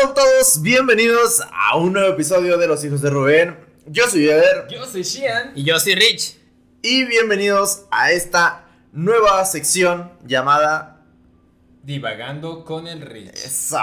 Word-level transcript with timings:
Hola 0.00 0.12
a 0.12 0.14
todos, 0.14 0.62
bienvenidos 0.62 1.42
a 1.52 1.76
un 1.76 1.92
nuevo 1.92 2.14
episodio 2.14 2.56
de 2.56 2.66
Los 2.66 2.82
Hijos 2.84 3.02
de 3.02 3.10
Rubén. 3.10 3.56
Yo 3.86 4.08
soy 4.08 4.28
Eder 4.28 4.66
Yo 4.70 4.86
soy 4.86 5.02
Shian. 5.02 5.52
Y 5.54 5.64
yo 5.64 5.78
soy 5.78 5.94
Rich. 5.94 6.38
y 6.80 7.04
bienvenidos 7.04 7.84
a 7.90 8.10
esta 8.10 8.66
nueva 8.92 9.44
sección 9.44 10.10
llamada 10.24 11.04
Divagando 11.82 12.64
con 12.64 12.86
el 12.86 13.02
Rich. 13.02 13.34
Eso, 13.34 13.78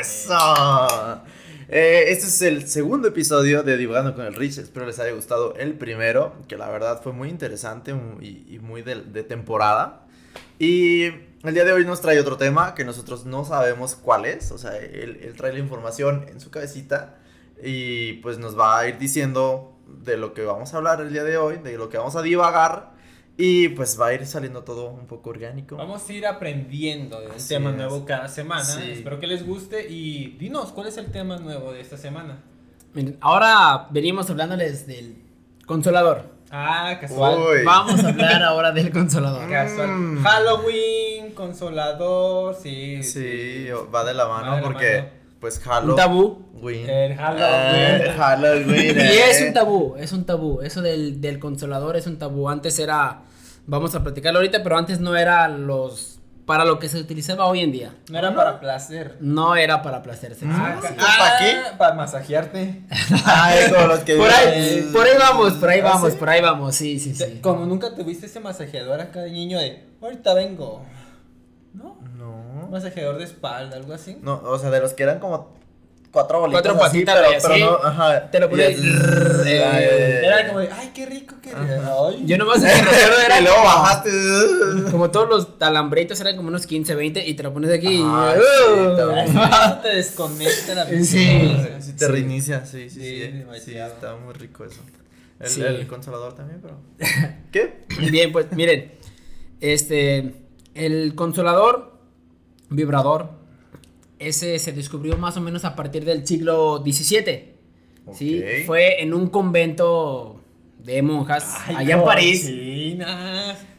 eso. 0.00 1.22
Eh, 1.68 2.04
este 2.08 2.26
es 2.26 2.40
el 2.42 2.66
segundo 2.66 3.08
episodio 3.08 3.62
de 3.62 3.76
Divagando 3.76 4.14
con 4.14 4.24
el 4.24 4.34
Rich. 4.34 4.58
Espero 4.58 4.86
les 4.86 4.98
haya 5.00 5.12
gustado 5.12 5.54
el 5.56 5.74
primero, 5.74 6.34
que 6.48 6.56
la 6.56 6.70
verdad 6.70 7.02
fue 7.02 7.12
muy 7.12 7.28
interesante 7.28 7.94
y 8.22 8.58
muy 8.60 8.80
de, 8.80 9.02
de 9.02 9.22
temporada. 9.22 10.06
Y 10.58 11.10
el 11.44 11.54
día 11.54 11.64
de 11.64 11.72
hoy 11.72 11.84
nos 11.84 12.00
trae 12.00 12.18
otro 12.18 12.36
tema 12.36 12.74
que 12.74 12.84
nosotros 12.84 13.24
no 13.26 13.44
sabemos 13.44 13.94
cuál 13.94 14.24
es. 14.24 14.50
O 14.50 14.58
sea, 14.58 14.76
él, 14.76 15.20
él 15.22 15.34
trae 15.36 15.52
la 15.52 15.58
información 15.58 16.26
en 16.28 16.40
su 16.40 16.50
cabecita 16.50 17.16
y 17.62 18.14
pues 18.14 18.38
nos 18.38 18.58
va 18.58 18.78
a 18.78 18.88
ir 18.88 18.98
diciendo 18.98 19.76
de 19.86 20.16
lo 20.16 20.34
que 20.34 20.44
vamos 20.44 20.74
a 20.74 20.76
hablar 20.76 21.00
el 21.00 21.12
día 21.12 21.24
de 21.24 21.36
hoy, 21.36 21.58
de 21.58 21.76
lo 21.76 21.88
que 21.88 21.98
vamos 21.98 22.16
a 22.16 22.22
divagar. 22.22 22.96
Y 23.40 23.68
pues 23.68 24.00
va 24.00 24.08
a 24.08 24.14
ir 24.14 24.26
saliendo 24.26 24.64
todo 24.64 24.90
un 24.90 25.06
poco 25.06 25.30
orgánico. 25.30 25.76
Vamos 25.76 26.08
a 26.08 26.12
ir 26.12 26.26
aprendiendo 26.26 27.20
de 27.20 27.28
un 27.28 27.48
tema 27.48 27.70
es. 27.70 27.76
nuevo 27.76 28.04
cada 28.04 28.26
semana. 28.26 28.64
Sí. 28.64 28.90
Espero 28.90 29.20
que 29.20 29.28
les 29.28 29.46
guste 29.46 29.88
y 29.88 30.36
dinos, 30.38 30.72
¿cuál 30.72 30.88
es 30.88 30.96
el 30.96 31.12
tema 31.12 31.36
nuevo 31.38 31.72
de 31.72 31.80
esta 31.80 31.96
semana? 31.96 32.42
Miren, 32.94 33.16
ahora 33.20 33.86
venimos 33.90 34.28
hablándoles 34.28 34.88
del 34.88 35.22
consolador. 35.66 36.37
Ah, 36.50 36.96
casual. 37.00 37.38
Uy. 37.38 37.64
Vamos 37.64 38.02
a 38.02 38.08
hablar 38.08 38.42
ahora 38.44 38.72
del 38.72 38.90
consolador. 38.90 39.48
Casual. 39.50 39.88
Mm. 39.88 40.22
Halloween, 40.22 41.32
consolador, 41.34 42.54
sí. 42.54 43.02
Sí, 43.02 43.66
va 43.94 44.04
de 44.04 44.14
la 44.14 44.26
mano 44.26 44.50
Va 44.50 44.56
de 44.56 44.62
la 44.62 44.66
porque 44.66 44.96
mano. 44.98 45.08
pues 45.40 45.60
Halo. 45.66 45.90
Un 45.92 45.96
tabú. 45.96 46.44
Win. 46.60 46.88
El 46.88 47.14
Halloween. 47.16 48.02
Eh, 48.02 48.14
Halloween. 48.16 48.96
Y 48.98 49.00
eh. 49.00 49.30
es 49.30 49.42
un 49.42 49.52
tabú, 49.52 49.94
es 49.98 50.12
un 50.12 50.24
tabú. 50.24 50.60
Eso 50.62 50.82
del, 50.82 51.20
del 51.20 51.38
consolador 51.38 51.96
es 51.96 52.06
un 52.06 52.18
tabú. 52.18 52.48
Antes 52.48 52.78
era, 52.78 53.20
vamos 53.66 53.94
a 53.94 54.02
platicarlo 54.02 54.38
ahorita, 54.40 54.62
pero 54.62 54.76
antes 54.78 55.00
no 55.00 55.16
era 55.16 55.46
los, 55.48 56.17
para 56.48 56.64
lo 56.64 56.78
que 56.78 56.88
se 56.88 56.96
utilizaba 56.96 57.44
hoy 57.44 57.60
en 57.60 57.72
día. 57.72 57.94
No 58.08 58.18
era 58.18 58.34
para 58.34 58.58
placer. 58.58 59.18
No 59.20 59.54
era 59.54 59.82
para 59.82 60.02
placer 60.02 60.34
sexual. 60.34 60.78
Ah, 60.78 60.80
sí. 60.80 60.94
¿para 60.96 61.38
qué? 61.38 61.76
Para 61.76 61.94
masajearte. 61.94 62.84
Ay, 63.26 63.70
como 63.70 63.86
los 63.86 63.98
que 63.98 64.16
Por 64.16 64.30
ahí, 64.30 64.88
por 64.90 65.06
ahí 65.06 65.18
vamos, 65.18 65.52
por 65.52 65.68
ahí 65.68 65.80
¿Ah, 65.80 65.84
vamos, 65.84 66.12
sí? 66.12 66.18
por 66.18 66.30
ahí 66.30 66.40
vamos, 66.40 66.74
sí, 66.74 66.98
sí, 66.98 67.14
sí. 67.14 67.40
Como 67.42 67.66
nunca 67.66 67.94
tuviste 67.94 68.24
ese 68.24 68.40
masajeador 68.40 68.98
acá 68.98 69.20
de 69.20 69.30
niño 69.30 69.58
de, 69.58 69.84
ahorita 70.00 70.32
vengo. 70.32 70.86
¿No? 71.74 71.98
No. 72.16 72.66
Masajeador 72.70 73.18
de 73.18 73.24
espalda, 73.24 73.76
algo 73.76 73.92
así. 73.92 74.16
No, 74.22 74.40
o 74.42 74.58
sea, 74.58 74.70
de 74.70 74.80
los 74.80 74.94
que 74.94 75.02
eran 75.02 75.18
como 75.18 75.54
cuatro 76.10 76.40
bolitas. 76.40 76.62
Cuatro 76.62 76.84
así, 76.84 77.04
patitas 77.04 77.42
pero, 77.46 77.58
no, 77.82 77.86
ajá. 77.88 78.30
Te 78.30 78.40
lo 78.40 78.48
eh, 78.58 80.22
Era 80.24 80.46
como 80.48 80.60
de, 80.60 80.68
ay, 80.72 80.90
qué 80.94 81.06
rico 81.06 81.36
que 81.42 81.50
ay. 81.50 82.22
Yo 82.26 82.38
nomás 82.38 82.60
me 82.60 82.72
recuerdo 82.72 83.20
era 83.26 83.38
Y 83.40 83.42
luego 83.42 83.56
como- 83.58 83.68
bajaste. 83.68 84.10
Como 84.90 85.10
todos 85.10 85.28
los 85.28 85.48
alambritos 85.60 86.20
eran 86.20 86.36
como 86.36 86.48
unos 86.48 86.66
15, 86.66 86.94
20 86.94 87.26
y 87.28 87.34
te 87.34 87.42
lo 87.42 87.52
pones 87.52 87.70
aquí. 87.70 87.88
y- 88.00 88.02
Ah, 88.04 88.34
¡Uh! 88.36 89.80
te 89.82 89.88
desconecta 89.96 90.74
la 90.74 90.86
Sí. 90.86 91.56
Sí, 91.80 91.92
te 91.96 92.08
reinicia, 92.08 92.64
sí, 92.66 92.88
sí, 92.90 93.00
Sí, 93.00 93.44
sí. 93.64 93.76
Está 93.78 94.16
muy 94.16 94.34
rico 94.34 94.64
eso. 94.64 94.80
El, 95.40 95.48
Sí. 95.48 95.62
el 95.62 95.86
consolador 95.86 96.34
también, 96.34 96.60
pero. 96.60 96.78
¿Qué? 97.52 97.84
Bien, 98.10 98.32
pues 98.32 98.50
miren, 98.52 98.92
este, 99.60 100.34
el 100.74 101.14
consolador 101.14 101.96
vibrador, 102.70 103.30
ese 104.18 104.58
se 104.58 104.72
descubrió 104.72 105.16
más 105.16 105.36
o 105.36 105.40
menos 105.40 105.64
a 105.64 105.76
partir 105.76 106.04
del 106.04 106.26
siglo 106.26 106.82
XVII. 106.84 107.54
¿sí? 108.14 108.42
Fue 108.66 109.02
en 109.02 109.14
un 109.14 109.28
convento 109.28 110.40
de 110.84 111.02
monjas 111.02 111.54
Ay, 111.66 111.76
allá 111.76 111.96
en 111.96 112.04
París. 112.04 112.50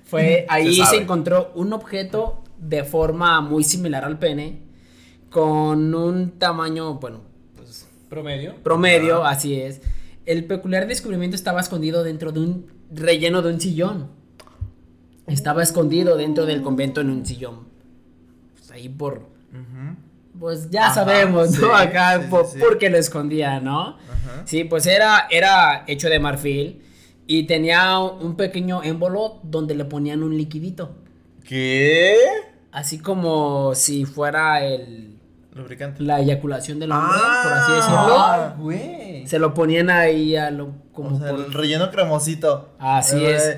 Fue 0.06 0.46
ahí 0.50 0.76
Se 0.86 0.98
encontró 0.98 1.52
un 1.56 1.74
objeto 1.74 2.44
de 2.58 2.84
forma 2.84 3.42
muy 3.42 3.64
similar 3.64 4.04
al 4.04 4.20
pene, 4.20 4.60
con 5.30 5.94
un 5.94 6.32
tamaño, 6.32 6.96
bueno, 6.96 7.22
pues 7.56 7.88
Promedio. 8.10 8.56
promedio, 8.64 9.24
así 9.24 9.56
es. 9.56 9.82
El 10.26 10.46
peculiar 10.46 10.88
descubrimiento 10.88 11.36
estaba 11.36 11.62
escondido 11.62 12.04
dentro 12.04 12.32
de 12.32 12.40
un 12.40 12.68
relleno 12.92 13.42
de 13.42 13.54
un 13.54 13.62
sillón. 13.62 14.10
Estaba 15.28 15.62
escondido 15.62 16.18
dentro 16.18 16.46
del 16.46 16.62
convento 16.62 17.02
en 17.02 17.12
un 17.12 17.26
sillón. 17.26 17.68
Pues 18.58 18.72
ahí 18.72 18.90
por. 18.90 19.28
Pues 20.40 20.70
ya 20.70 20.86
Ajá, 20.86 20.94
sabemos, 20.96 21.60
¿no? 21.60 21.76
Acá 21.76 22.20
sí, 22.22 22.28
por, 22.30 22.46
sí. 22.48 22.58
porque 22.60 22.90
lo 22.90 22.98
escondía, 22.98 23.60
¿no? 23.60 23.98
Ajá. 23.98 24.44
Sí, 24.46 24.64
pues 24.64 24.86
era, 24.86 25.28
era 25.30 25.84
hecho 25.88 26.10
de 26.10 26.20
marfil 26.20 26.82
y 27.28 27.44
tenía 27.44 28.00
un 28.00 28.36
pequeño 28.36 28.82
émbolo 28.84 29.40
donde 29.44 29.76
le 29.76 29.86
ponían 29.86 30.24
un 30.24 30.38
liquidito. 30.38 30.96
¿Qué? 31.44 32.16
Así 32.72 33.00
como 33.00 33.74
si 33.76 34.06
fuera 34.06 34.64
el, 34.64 35.18
Lubricante. 35.54 36.04
la 36.04 36.20
eyaculación 36.20 36.80
del 36.80 36.92
hombre, 36.92 37.18
Ah. 37.22 37.42
por 37.44 37.54
así 37.54 37.72
decirlo. 37.74 38.24
Ay, 38.24 38.52
güey. 38.60 39.28
Se 39.28 39.40
lo 39.40 39.54
ponían 39.54 39.90
ahí 39.90 40.36
a 40.36 40.52
lo 40.52 40.74
como 40.94 41.16
o 41.16 41.20
sea, 41.20 41.30
por- 41.32 41.40
el 41.46 41.54
relleno 41.54 41.90
cremosito. 41.92 42.70
Así 42.80 43.18
Eh, 43.24 43.36
es. 43.36 43.58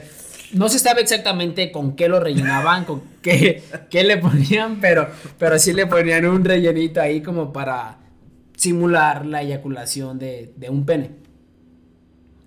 No 0.54 0.70
se 0.70 0.80
sabe 0.80 1.02
exactamente 1.02 1.72
con 1.72 1.96
qué 1.96 2.08
lo 2.10 2.20
rellenaban, 2.20 2.86
con 2.86 3.02
qué, 3.22 3.64
qué 3.90 4.04
le 4.04 4.18
ponían, 4.18 4.80
pero, 4.82 5.08
pero 5.38 5.58
sí 5.60 5.74
le 5.74 5.88
ponían 5.88 6.26
un 6.26 6.44
rellenito 6.44 7.02
ahí 7.02 7.22
como 7.22 7.54
para 7.54 7.98
simular 8.56 9.26
la 9.26 9.42
eyaculación 9.42 10.20
de, 10.20 10.54
de 10.58 10.70
un 10.70 10.86
pene. 10.86 11.12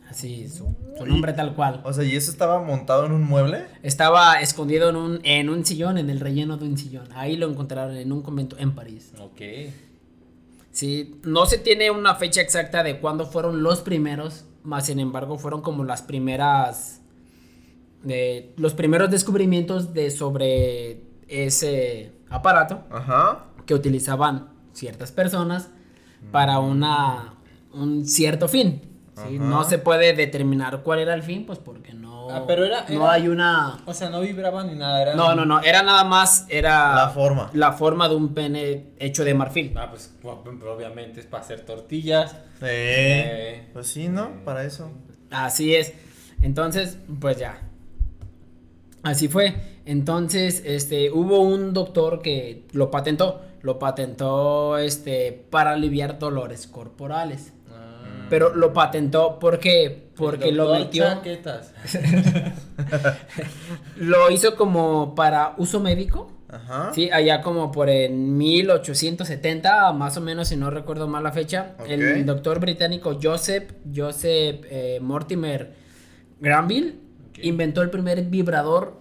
Así, 0.09 0.48
su, 0.48 0.76
su 0.97 1.06
nombre 1.06 1.32
tal 1.32 1.54
cual. 1.54 1.81
O 1.84 1.93
sea, 1.93 2.04
¿y 2.04 2.14
eso 2.14 2.31
estaba 2.31 2.62
montado 2.62 3.06
en 3.06 3.12
un 3.12 3.22
mueble? 3.25 3.64
Estaba 3.82 4.41
escondido 4.41 4.91
en 4.91 4.97
un, 4.97 5.20
en 5.25 5.48
un 5.48 5.64
sillón, 5.64 5.98
en 5.98 6.09
el 6.09 6.20
relleno 6.20 6.56
de 6.56 6.66
un 6.66 6.78
sillón. 6.78 7.09
Ahí 7.14 7.37
lo 7.37 7.48
encontraron 7.50 7.97
en 7.97 8.12
un 8.12 8.22
convento 8.22 8.56
en 8.59 8.75
París. 8.76 9.12
Ok. 9.19 9.41
Sí, 10.70 11.20
no 11.25 11.47
se 11.47 11.59
tiene 11.59 11.91
una 11.91 12.16
fecha 12.16 12.41
exacta 12.41 12.82
de 12.82 12.98
cuándo 12.98 13.26
fueron 13.26 13.62
los 13.62 13.81
primeros, 13.81 14.44
más 14.64 14.87
sin 14.87 14.98
embargo 14.98 15.38
fueron 15.38 15.62
como 15.62 15.84
las 15.84 16.03
primeras, 16.03 17.00
los 18.56 18.75
primeros 18.75 19.10
descubrimientos 19.10 19.94
de 19.94 20.10
sobre 20.10 21.03
ese 21.28 22.12
aparato 22.31 22.84
Ajá. 22.91 23.44
que 23.66 23.75
utilizaban 23.75 24.48
ciertas 24.72 25.12
personas 25.12 25.70
para 26.32 26.59
una, 26.59 27.34
un 27.72 28.04
cierto 28.06 28.48
fin. 28.48 28.82
No 29.38 29.62
se 29.62 29.78
puede 29.78 30.12
determinar 30.12 30.82
cuál 30.82 30.98
era 30.98 31.14
el 31.14 31.22
fin, 31.22 31.47
pues 31.47 31.60
porque 31.60 31.94
no, 31.94 32.28
Ah, 32.31 32.44
pero 32.48 32.64
era- 32.64 32.84
no 32.88 33.03
era- 33.04 33.12
hay 33.12 33.28
una... 33.28 33.78
O 33.87 33.94
sea, 33.94 34.10
no 34.10 34.20
vibraba 34.20 34.64
ni 34.64 34.75
nada. 34.75 35.00
Era 35.03 35.14
No, 35.14 35.34
no, 35.37 35.44
no, 35.44 35.60
era 35.62 35.82
nada 35.84 36.03
más, 36.03 36.47
era 36.48 36.94
La 36.97 37.09
forma. 37.10 37.48
la 37.53 37.72
forma 37.75 38.09
de 38.09 38.16
un 38.16 38.34
pene 38.34 38.88
hecho 38.98 39.25
de 39.25 39.34
marfil. 39.34 39.72
Ah, 39.76 39.88
pues 39.91 40.12
gu- 40.20 40.64
obviamente 40.66 41.20
es 41.20 41.26
para 41.26 41.44
hacer 41.44 41.60
tortillas. 41.60 42.32
Sí. 42.59 42.66
Eh, 42.66 43.69
Pues 43.72 43.87
sí, 43.87 44.09
¿no? 44.09 44.44
Para 44.44 44.64
eso. 44.64 44.91
Así 45.31 45.76
es. 45.76 45.93
Entonces, 46.43 46.98
pues 47.20 47.38
ya. 47.38 47.60
Así 49.04 49.28
fue. 49.28 49.54
Entonces, 49.84 50.62
este, 50.65 51.10
hubo 51.10 51.41
un 51.41 51.75
doctor 51.75 52.22
que 52.22 52.65
lo 52.72 52.91
patentó. 52.91 53.42
Lo 53.60 53.78
patentó, 53.78 54.78
este, 54.78 55.44
para 55.50 55.72
aliviar 55.72 56.19
dolores 56.19 56.66
corporales. 56.66 57.53
ah. 57.70 58.26
Pero 58.31 58.54
lo 58.54 58.72
patentó 58.72 59.38
porque, 59.38 60.09
porque 60.16 60.53
lo 60.53 60.72
metió, 60.72 61.04
Chaquetas. 61.04 61.75
lo 63.97 64.31
hizo 64.31 64.56
como 64.56 65.14
para 65.14 65.54
uso 65.59 65.81
médico. 65.81 66.32
Ajá. 66.48 66.93
Sí, 66.94 67.10
allá 67.10 67.43
como 67.43 67.72
por 67.72 67.91
en 67.91 68.38
1870, 68.38 69.93
más 69.93 70.16
o 70.16 70.22
menos, 70.22 70.48
si 70.48 70.56
no 70.56 70.70
recuerdo 70.70 71.09
mal 71.09 71.25
la 71.25 71.32
fecha, 71.32 71.75
el 71.87 72.25
doctor 72.25 72.61
británico 72.61 73.19
Joseph, 73.20 73.73
Joseph 73.94 74.61
eh, 74.70 74.99
Mortimer 75.02 75.75
Granville 76.40 77.04
Inventó 77.42 77.82
el 77.82 77.90
primer 77.90 78.22
vibrador 78.22 78.98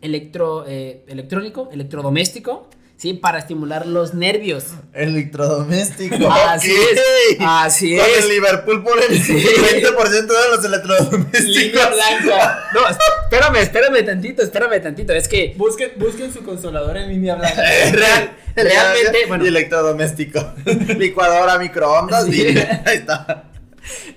electro, 0.00 0.64
eh, 0.66 1.04
electrónico, 1.08 1.68
electrodoméstico, 1.72 2.68
sí, 2.96 3.14
para 3.14 3.38
estimular 3.38 3.86
los 3.86 4.14
nervios. 4.14 4.66
Electrodoméstico. 4.92 6.28
Así 6.30 6.72
es, 6.72 7.36
así 7.40 7.96
Con 7.96 8.06
es. 8.06 8.24
el 8.24 8.28
Liverpool 8.30 8.82
por 8.84 8.98
el 9.02 9.18
20% 9.20 10.26
de 10.26 10.56
los 10.56 10.64
electrodomésticos. 10.64 11.46
Línea 11.46 11.88
blanca. 11.88 12.60
No, 12.74 12.80
espérame, 12.88 13.56
espérame 13.62 14.04
tantito, 14.04 14.42
espérame 14.42 14.82
tantito, 14.82 15.12
es 15.12 15.28
que 15.28 15.54
Busquen, 15.56 15.92
busquen 15.96 16.32
su 16.32 16.42
consolador 16.44 16.96
en 16.96 17.08
línea 17.08 17.36
blanca. 17.36 17.54
real, 17.92 18.30
realmente, 18.56 19.26
bueno, 19.28 19.44
Y 19.44 19.48
electrodoméstico. 19.48 20.52
Licuadora, 20.98 21.58
microondas. 21.58 22.24
Sí. 22.26 22.42
y 22.42 22.58
ahí 22.58 22.96
está. 22.98 23.44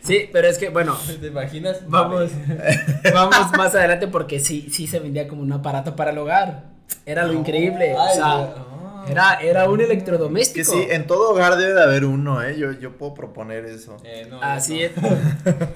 Sí, 0.01 0.29
pero 0.31 0.47
es 0.47 0.57
que, 0.57 0.69
bueno, 0.69 0.97
¿Te 1.21 1.27
imaginas? 1.27 1.81
Vamos, 1.87 2.31
vamos 3.13 3.51
más 3.57 3.75
adelante 3.75 4.07
porque 4.07 4.39
sí, 4.39 4.69
sí 4.71 4.87
se 4.87 4.99
vendía 4.99 5.27
como 5.27 5.41
un 5.41 5.51
aparato 5.51 5.95
para 5.95 6.11
el 6.11 6.17
hogar. 6.17 6.65
Era 7.05 7.25
lo 7.25 7.33
increíble. 7.33 7.95
o 7.95 8.07
sea, 8.13 8.35
güey. 8.37 9.11
Era, 9.11 9.35
era 9.35 9.69
un 9.69 9.77
Que 9.77 9.85
electrodoméstico. 9.85 10.69
sí, 10.69 10.85
en 10.89 11.07
todo 11.07 11.31
hogar 11.31 11.55
debe 11.57 11.73
de 11.73 11.81
haber 11.81 12.03
uno, 12.03 12.43
¿eh? 12.43 12.57
Yo, 12.59 12.73
yo 12.73 12.97
puedo 12.97 13.13
proponer 13.13 13.63
eso. 13.65 13.95
Eh, 14.03 14.27
no, 14.29 14.41
Así 14.41 14.79
no. 14.79 14.85
es. 14.85 14.91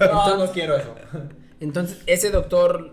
No, 0.12 0.36
no 0.36 0.52
quiero 0.52 0.76
eso. 0.76 0.94
Entonces, 1.60 1.98
ese 2.06 2.30
doctor 2.30 2.92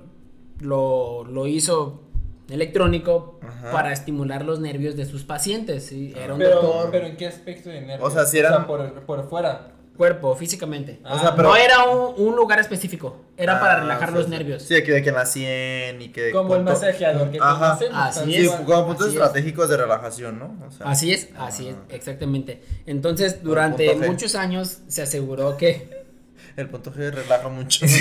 lo, 0.60 1.26
lo 1.26 1.46
hizo 1.48 2.04
electrónico 2.50 3.40
Ajá. 3.46 3.72
para 3.72 3.92
estimular 3.92 4.46
los 4.46 4.60
nervios 4.60 4.96
de 4.96 5.06
sus 5.06 5.24
pacientes. 5.24 5.86
¿sí? 5.88 6.14
Era 6.16 6.34
un 6.34 6.40
Pero, 6.40 6.62
doctor 6.62 6.92
pero 6.92 7.06
¿en 7.08 7.18
qué 7.18 7.28
aspecto 7.28 7.70
de 7.70 7.82
nervios? 7.82 8.08
O 8.08 8.12
sea, 8.12 8.26
si 8.26 8.38
eran- 8.40 8.66
por, 8.66 8.94
por 9.02 9.30
fuera. 9.30 9.72
Cuerpo, 10.00 10.34
físicamente. 10.36 11.00
Ah, 11.04 11.16
O 11.16 11.20
sea, 11.20 11.36
pero. 11.36 11.50
No 11.50 11.56
era 11.58 11.84
un, 11.90 12.14
un 12.28 12.36
lugar 12.38 12.58
específico, 12.60 13.18
era 13.38 13.60
para 13.60 13.74
Ah, 13.74 13.80
relajar 13.82 14.10
sí, 14.10 14.16
los 14.16 14.24
sí. 14.26 14.32
nervios. 14.32 14.64
Sí, 14.64 14.82
que, 14.82 14.92
de 14.94 15.04
que 15.04 15.10
en 15.10 15.16
la 15.16 15.26
100 15.26 16.02
y 16.02 16.10
que. 16.10 16.32
Como 16.32 16.56
el 16.56 16.64
masajeador 16.64 17.30
que 17.30 17.38
Ajá. 17.42 17.78
conocemos. 17.78 18.00
Así 18.18 18.32
Sí, 18.34 18.46
es. 18.46 18.50
como 18.52 18.86
puntos 18.88 19.08
Así 19.08 19.16
es. 19.18 19.22
estratégicos 19.22 19.70
de 19.70 19.78
relajación, 19.78 20.40
¿no? 20.40 20.58
O 20.68 20.72
sea, 20.72 20.88
Así 20.90 21.12
es, 21.12 21.30
así 21.38 21.68
es, 21.68 21.76
exactamente. 21.90 22.64
Entonces, 22.86 23.44
durante 23.44 23.94
muchos 23.96 24.34
años 24.36 24.80
se 24.88 25.02
aseguró 25.02 25.58
que... 25.58 26.00
El 26.56 26.68
punto 26.70 26.92
G 26.92 27.12
relaja 27.12 27.48
mucho. 27.50 27.86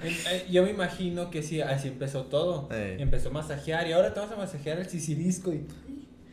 Eh, 0.00 0.46
Yo 0.50 0.62
me 0.62 0.70
imagino 0.70 1.28
que 1.30 1.42
sí, 1.42 1.60
así 1.60 1.88
empezó 1.88 2.22
todo. 2.26 2.68
Eh. 2.70 2.98
Empezó 3.00 3.30
a 3.30 3.32
masajear 3.32 3.88
y 3.88 3.92
ahora 3.92 4.14
te 4.14 4.20
vas 4.20 4.30
a 4.30 4.36
masajear 4.36 4.78
el 4.78 4.88
sisirisco 4.88 5.52
y, 5.52 5.66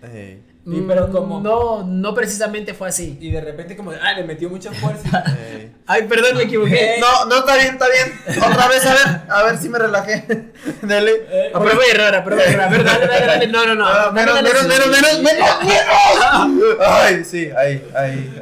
Ey, 0.03 0.41
Sí, 0.67 0.83
pero 0.87 1.11
como- 1.11 1.41
No, 1.41 1.83
no 1.83 2.15
precisamente 2.15 2.73
fue 2.73 2.87
así. 2.87 3.19
y 3.21 3.29
de 3.29 3.39
repente 3.39 3.75
como, 3.77 3.91
ah, 3.91 4.13
le 4.13 4.23
metió 4.23 4.49
mucha 4.49 4.71
fuerza. 4.71 5.23
Ay, 5.87 6.03
perdón, 6.07 6.37
me 6.37 6.43
equivoqué. 6.43 6.95
No, 6.99 7.25
no, 7.25 7.37
está 7.37 7.55
bien, 7.57 7.73
está 7.73 7.85
bien. 7.87 8.41
Otra 8.51 8.67
vez, 8.67 8.83
a 8.87 8.93
ver, 8.95 9.21
a 9.29 9.43
ver 9.43 9.57
si 9.59 9.69
me 9.69 9.77
relajé. 9.77 10.25
Dale. 10.81 11.11
Eh, 11.29 11.51
A 11.53 11.59
prueba 11.59 11.81
y 11.87 11.91
error, 11.91 12.15
a 12.15 12.23
prueba 12.23 12.43
y 12.43 12.49
error. 12.53 12.61
A 12.63 12.69
ver, 12.69 12.83
dale, 12.83 13.05
dale, 13.07 13.25
dale. 13.27 13.47
No, 13.47 13.65
no, 13.67 13.75
no. 13.75 13.85
Ah, 13.85 14.09
menos, 14.11 14.33
menos, 14.41 14.63
menos, 14.63 14.87
menos, 14.87 15.21
menos, 15.21 15.63
menos. 16.55 16.77
Ay, 16.83 17.23
sí, 17.23 17.49
ahí, 17.55 17.87
ahí. 17.95 18.39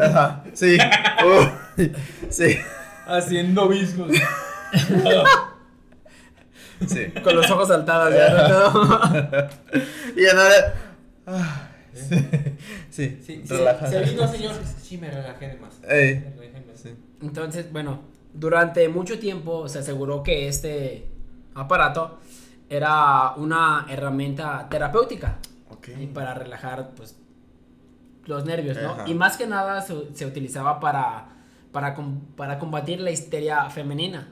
Ajá, 0.00 0.42
sí. 0.52 0.76
Uy, 1.78 1.92
sí, 2.28 2.58
haciendo 3.06 3.68
viscos. 3.68 4.10
Sí. 6.86 7.06
Con 7.22 7.36
los 7.36 7.50
ojos 7.50 7.68
saltados. 7.68 8.12
ya. 8.14 9.48
Y 10.16 10.22
ya 10.24 10.34
nada. 10.34 10.74
Ah, 11.26 11.68
sí, 11.92 12.04
sí, 12.90 13.20
Sí, 13.26 13.42
sí, 13.44 13.54
relaja. 13.54 13.86
se 13.86 14.00
vino, 14.02 14.26
señor. 14.28 14.54
Sí, 14.82 14.98
me 14.98 15.10
relajé 15.10 15.48
de 15.48 15.54
más. 15.58 15.74
Ey, 15.88 16.14
Me 16.20 16.30
relajé 16.30 16.60
de 16.60 16.66
más. 16.72 16.80
sí. 16.80 16.94
Entonces, 17.22 17.72
bueno, 17.72 18.00
durante 18.34 18.88
mucho 18.88 19.18
tiempo 19.18 19.68
se 19.68 19.78
aseguró 19.80 20.22
que 20.22 20.48
este 20.48 21.08
aparato 21.54 22.18
era 22.68 23.32
una 23.36 23.86
herramienta 23.88 24.66
terapéutica 24.70 25.38
Ok. 25.70 25.88
y 26.00 26.06
para 26.06 26.34
relajar 26.34 26.90
pues 26.96 27.16
los 28.24 28.44
nervios, 28.44 28.76
¿no? 28.82 28.90
Ajá. 28.92 29.04
Y 29.08 29.14
más 29.14 29.36
que 29.36 29.46
nada 29.46 29.80
se, 29.82 29.94
se 30.14 30.26
utilizaba 30.26 30.80
para, 30.80 31.28
para, 31.72 31.94
com- 31.94 32.20
para 32.36 32.58
combatir 32.58 33.00
la 33.00 33.10
histeria 33.10 33.68
femenina. 33.70 34.28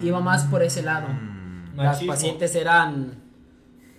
Sí, 0.00 0.06
iba 0.06 0.20
más 0.20 0.44
por 0.44 0.62
ese 0.62 0.82
lado. 0.82 1.08
Mm. 1.08 1.76
Las 1.76 1.86
Machismo. 1.94 2.12
pacientes 2.12 2.54
eran, 2.54 3.22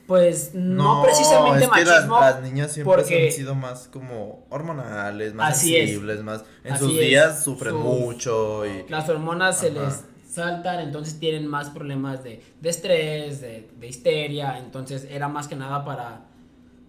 pues, 0.08 0.52
no, 0.56 1.04
precisamente 1.04 1.66
es 1.66 1.70
que 1.70 1.80
las- 1.86 1.94
machismo. 2.08 2.20
Las, 2.20 2.42
niñas 2.42 2.72
siempre 2.72 2.96
porque- 2.96 3.26
han 3.28 3.32
sido 3.32 3.56
más 3.56 3.88
como 3.88 4.46
hormonales, 4.50 5.34
más 5.34 5.54
Así 5.54 5.76
es. 5.76 5.86
sensibles, 5.90 6.24
más. 6.24 6.44
En 6.64 6.74
Así 6.74 6.84
sus 6.84 6.94
es. 6.94 7.00
días 7.02 7.44
sufren 7.44 7.74
Sus- 7.76 7.84
mucho 7.84 8.66
y. 8.66 8.86
Las 8.90 9.08
hormonas 9.10 9.58
se 9.60 9.72
les 9.72 10.04
saltan, 10.28 10.80
entonces 10.80 11.20
tienen 11.20 11.46
más 11.48 11.70
problemas 11.70 12.24
de, 12.24 12.44
de 12.62 12.70
estrés, 12.70 13.42
de, 13.42 13.70
de 13.80 13.88
histeria, 13.88 14.58
entonces 14.60 15.08
era 15.10 15.28
más 15.28 15.48
que 15.48 15.56
nada 15.56 15.84
para 15.86 16.22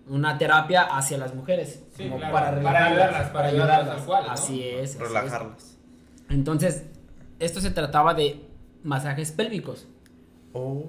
una 0.07 0.39
terapia 0.39 0.83
hacia 0.83 1.19
las 1.19 1.35
mujeres, 1.35 1.83
Sí, 1.97 2.05
como 2.05 2.17
claro, 2.17 2.33
para 2.33 2.47
para 2.47 2.57
relajarlas, 2.59 2.91
ayudarlas, 2.93 3.31
para 3.31 3.49
ayudarlas 3.49 4.03
cual, 4.07 4.25
¿no? 4.27 4.33
Así 4.33 4.63
es. 4.63 4.91
así 4.95 4.99
es. 5.03 5.09
relajarlas. 5.09 5.77
Entonces, 6.31 6.85
esto 7.39 7.61
se 7.61 7.71
trataba 7.71 8.15
de 8.15 8.48
masajes 8.89 9.31
pélvicos, 9.33 9.87
Oh. 10.53 10.85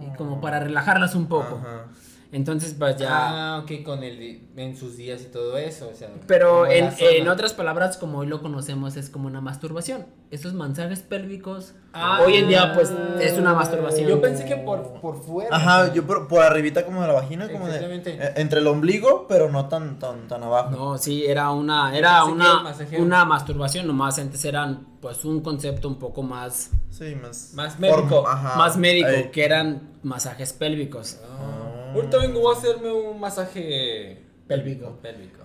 y 0.00 0.16
como 0.16 0.40
para 0.40 0.58
relajarlas 0.58 1.14
un 1.14 1.26
poco. 1.26 1.60
Ajá. 1.62 1.84
Entonces, 2.32 2.74
pues 2.78 2.96
ya... 2.96 3.08
Ah, 3.56 3.58
ok, 3.58 3.82
con 3.84 4.02
el 4.02 4.48
en 4.56 4.74
sus 4.76 4.96
días 4.96 5.20
y 5.22 5.26
todo 5.26 5.58
eso, 5.58 5.90
o 5.92 5.94
sea. 5.94 6.08
Pero 6.26 6.66
en, 6.66 6.90
en 6.98 7.28
otras 7.28 7.52
palabras, 7.52 7.98
como 7.98 8.18
hoy 8.20 8.26
lo 8.26 8.40
conocemos, 8.40 8.96
es 8.96 9.10
como 9.10 9.26
una 9.26 9.42
masturbación. 9.42 10.06
Estos 10.30 10.54
masajes 10.54 11.00
pélvicos, 11.00 11.74
Ah. 11.94 12.22
hoy 12.24 12.36
en 12.36 12.48
día, 12.48 12.72
pues, 12.72 12.90
es 13.20 13.36
una 13.36 13.52
masturbación. 13.52 14.08
Yo 14.08 14.18
pensé 14.22 14.46
que 14.46 14.56
por, 14.56 14.94
por 15.02 15.22
fuera. 15.22 15.54
Ajá, 15.54 15.92
yo 15.92 16.06
por, 16.06 16.26
por 16.26 16.42
arribita 16.42 16.86
como 16.86 17.02
de 17.02 17.08
la 17.08 17.12
vagina, 17.12 17.50
como 17.52 17.66
de. 17.66 17.74
Exactamente. 17.74 18.14
eh, 18.18 18.32
entre 18.36 18.60
el 18.60 18.66
ombligo, 18.66 19.26
pero 19.28 19.50
no 19.50 19.68
tan, 19.68 19.98
tan, 19.98 20.26
tan 20.26 20.42
abajo. 20.42 20.70
No, 20.70 20.96
sí, 20.96 21.26
era 21.26 21.50
una, 21.50 21.94
era 21.94 22.24
una, 22.24 22.62
una 22.98 23.24
masturbación, 23.26 23.86
nomás 23.86 24.18
antes 24.18 24.42
eran, 24.46 24.86
pues, 25.02 25.22
un 25.26 25.42
concepto 25.42 25.86
un 25.86 25.98
poco 25.98 26.22
más, 26.22 26.70
Sí, 26.88 27.14
más. 27.14 27.52
Más 27.52 27.78
médico. 27.78 28.26
Ajá. 28.26 28.56
más 28.56 28.78
médico, 28.78 29.30
que 29.32 29.44
eran 29.44 29.90
masajes 30.02 30.54
pélvicos. 30.54 31.18
Ah. 31.24 31.61
Ahorita 31.94 32.18
vengo 32.18 32.50
a 32.50 32.56
hacerme 32.56 32.92
un 32.92 33.18
masaje 33.20 34.22
Pélvico. 34.46 34.98
Pélvico. 35.02 35.42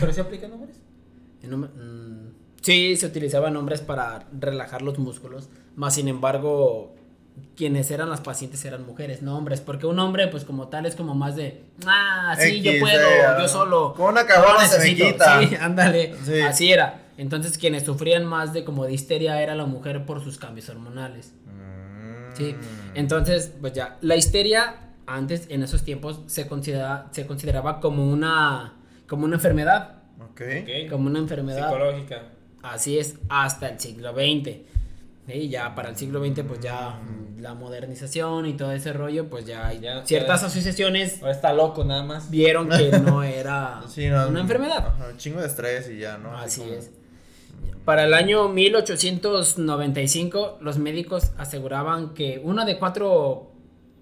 ¿Pero 0.00 0.12
se 0.12 0.20
aplican 0.20 0.52
hombres? 0.52 0.76
Y 1.42 1.46
no 1.46 1.56
me- 1.58 1.66
mm, 1.68 2.34
sí, 2.60 2.96
se 2.96 3.06
utilizaban 3.06 3.54
nombres 3.54 3.80
para 3.80 4.26
relajar 4.38 4.82
los 4.82 4.98
músculos, 4.98 5.48
más 5.76 5.94
sin 5.94 6.08
embargo, 6.08 6.94
quienes 7.56 7.90
eran 7.90 8.10
las 8.10 8.20
pacientes 8.20 8.64
eran 8.64 8.84
mujeres, 8.86 9.22
no 9.22 9.36
hombres, 9.38 9.60
porque 9.62 9.86
un 9.86 9.98
hombre, 9.98 10.28
pues 10.28 10.44
como 10.44 10.68
tal, 10.68 10.84
es 10.86 10.94
como 10.94 11.14
más 11.14 11.34
de, 11.36 11.64
ah, 11.86 12.36
sí, 12.38 12.60
yo 12.60 12.72
puedo, 12.80 13.08
eh, 13.08 13.22
yo 13.40 13.48
solo. 13.48 13.94
con 13.94 14.10
una 14.12 14.22
no 14.24 14.28
se 14.28 14.78
me 14.78 14.84
necesito". 14.84 15.04
quita. 15.06 15.40
Sí, 15.40 15.54
ándale, 15.60 16.14
Sí. 16.24 16.40
así 16.42 16.70
era. 16.72 16.98
Entonces, 17.18 17.56
quienes 17.58 17.84
sufrían 17.84 18.24
más 18.24 18.52
de 18.52 18.64
como 18.64 18.84
de 18.84 18.92
histeria 18.92 19.42
era 19.42 19.54
la 19.54 19.66
mujer 19.66 20.04
por 20.06 20.22
sus 20.22 20.38
cambios 20.38 20.68
hormonales. 20.68 21.32
Mm. 21.46 22.36
Sí, 22.36 22.54
entonces, 22.94 23.52
pues 23.60 23.72
ya, 23.72 23.96
la 24.00 24.16
histeria 24.16 24.76
antes, 25.06 25.46
en 25.50 25.62
esos 25.62 25.82
tiempos, 25.82 26.20
se, 26.26 26.46
considera, 26.46 27.08
se 27.12 27.26
consideraba 27.26 27.80
como 27.80 28.10
una, 28.10 28.74
como 29.08 29.24
una 29.24 29.36
enfermedad, 29.36 30.02
como 30.90 31.06
una 31.08 31.18
enfermedad. 31.18 31.68
Psicológica. 31.70 32.22
Así 32.62 32.98
es, 32.98 33.16
hasta 33.28 33.68
el 33.68 33.80
siglo 33.80 34.12
XX. 34.12 34.58
Y 35.28 35.48
ya 35.48 35.74
para 35.74 35.88
el 35.90 35.96
siglo 35.96 36.24
XX, 36.24 36.42
pues 36.42 36.60
ya 36.60 36.90
mm, 37.00 37.40
la 37.40 37.54
modernización 37.54 38.44
y 38.46 38.54
todo 38.54 38.72
ese 38.72 38.92
rollo, 38.92 39.28
pues 39.30 39.46
ya, 39.46 39.68
hay 39.68 39.78
Ya, 39.80 40.04
ciertas 40.04 40.40
ya. 40.40 40.46
asociaciones 40.48 41.20
Ahora 41.20 41.32
está 41.32 41.52
loco 41.52 41.84
nada 41.84 42.02
más. 42.02 42.28
vieron 42.30 42.68
que 42.68 42.90
no 43.04 43.22
era 43.22 43.82
Sí, 43.88 44.08
no, 44.08 44.26
una 44.28 44.40
enfermedad. 44.40 44.94
Un 45.10 45.16
chingo 45.18 45.40
de 45.40 45.46
estrés 45.46 45.88
y 45.90 45.98
ya, 45.98 46.18
¿no? 46.18 46.36
Así 46.36 46.60
como- 46.60 46.72
es. 46.74 46.90
Para 47.84 48.04
el 48.04 48.14
año 48.14 48.48
1895, 48.48 50.58
los 50.60 50.78
médicos 50.78 51.32
aseguraban 51.38 52.14
que 52.14 52.40
uno 52.42 52.64
de 52.64 52.78
cuatro 52.78 53.52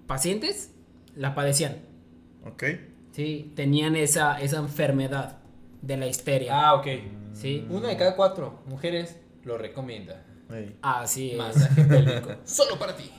pacientes 0.06 0.72
la 1.16 1.34
padecían. 1.34 1.76
Ok. 2.46 2.64
Sí, 3.12 3.52
tenían 3.56 3.96
esa, 3.96 4.40
esa 4.40 4.58
enfermedad 4.58 5.38
de 5.82 5.96
la 5.96 6.06
histeria. 6.06 6.52
Ah, 6.68 6.74
ok. 6.74 6.86
Sí, 7.32 7.66
Una 7.70 7.88
de 7.88 7.96
cada 7.96 8.16
cuatro 8.16 8.60
mujeres 8.66 9.16
lo 9.44 9.58
recomienda. 9.58 10.24
Ey. 10.52 10.76
así 10.82 11.32
es. 11.32 11.38
Masaje 11.38 11.84
pélvico. 11.84 12.30
Solo 12.44 12.78
para 12.78 12.96
ti. 12.96 13.10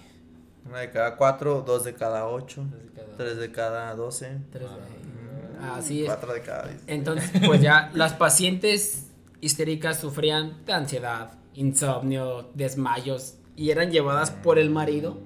Una 0.67 0.79
de 0.79 0.91
cada 0.91 1.15
cuatro, 1.15 1.61
dos 1.65 1.83
de 1.85 1.93
cada 1.93 2.27
ocho, 2.27 2.63
Dos 2.63 2.83
de 2.83 2.89
cada- 2.91 3.15
tres 3.17 3.37
de 3.37 3.51
cada 3.51 3.95
doce, 3.95 4.37
Tres 4.51 4.63
de- 4.69 5.65
Así 5.65 6.01
es. 6.01 6.05
cuatro 6.07 6.33
de 6.33 6.41
cada 6.41 6.67
diez. 6.67 6.81
Entonces, 6.87 7.29
pues 7.45 7.61
ya 7.61 7.89
las 7.95 8.13
pacientes 8.13 9.07
histéricas 9.41 9.99
sufrían 9.99 10.63
de 10.65 10.73
ansiedad, 10.73 11.33
insomnio, 11.53 12.49
desmayos 12.53 13.35
y 13.55 13.69
eran 13.71 13.91
llevadas 13.91 14.31
por 14.31 14.59
el 14.59 14.69
marido 14.69 15.19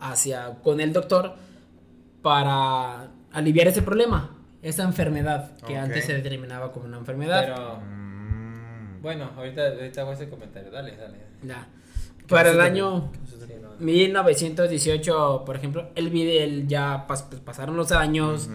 hacia 0.00 0.56
con 0.62 0.80
el 0.80 0.92
doctor 0.92 1.34
para 2.30 3.08
aliviar 3.30 3.68
ese 3.68 3.82
problema, 3.82 4.36
esa 4.60 4.82
enfermedad 4.82 5.56
que 5.64 5.76
antes 5.78 6.04
se 6.06 6.12
determinaba 6.12 6.72
como 6.72 6.86
una 6.86 6.98
enfermedad. 6.98 7.42
Pero, 7.44 7.76
Mm. 7.80 9.00
bueno, 9.00 9.30
ahorita, 9.36 9.68
ahorita 9.68 10.00
hago 10.00 10.12
ese 10.12 10.28
comentario. 10.28 10.72
Dale, 10.72 10.96
dale. 10.96 11.18
Ya. 11.44 11.68
Para 12.28 12.50
el 12.50 12.60
año 12.60 13.12
Sí, 13.30 13.38
no, 13.62 13.68
no. 13.68 13.76
1918, 13.78 15.44
por 15.46 15.54
ejemplo, 15.54 15.90
el 15.94 16.10
video 16.10 16.64
ya 16.66 17.06
pas- 17.06 17.26
pues, 17.28 17.40
pasaron 17.42 17.76
los 17.76 17.92
años, 17.92 18.48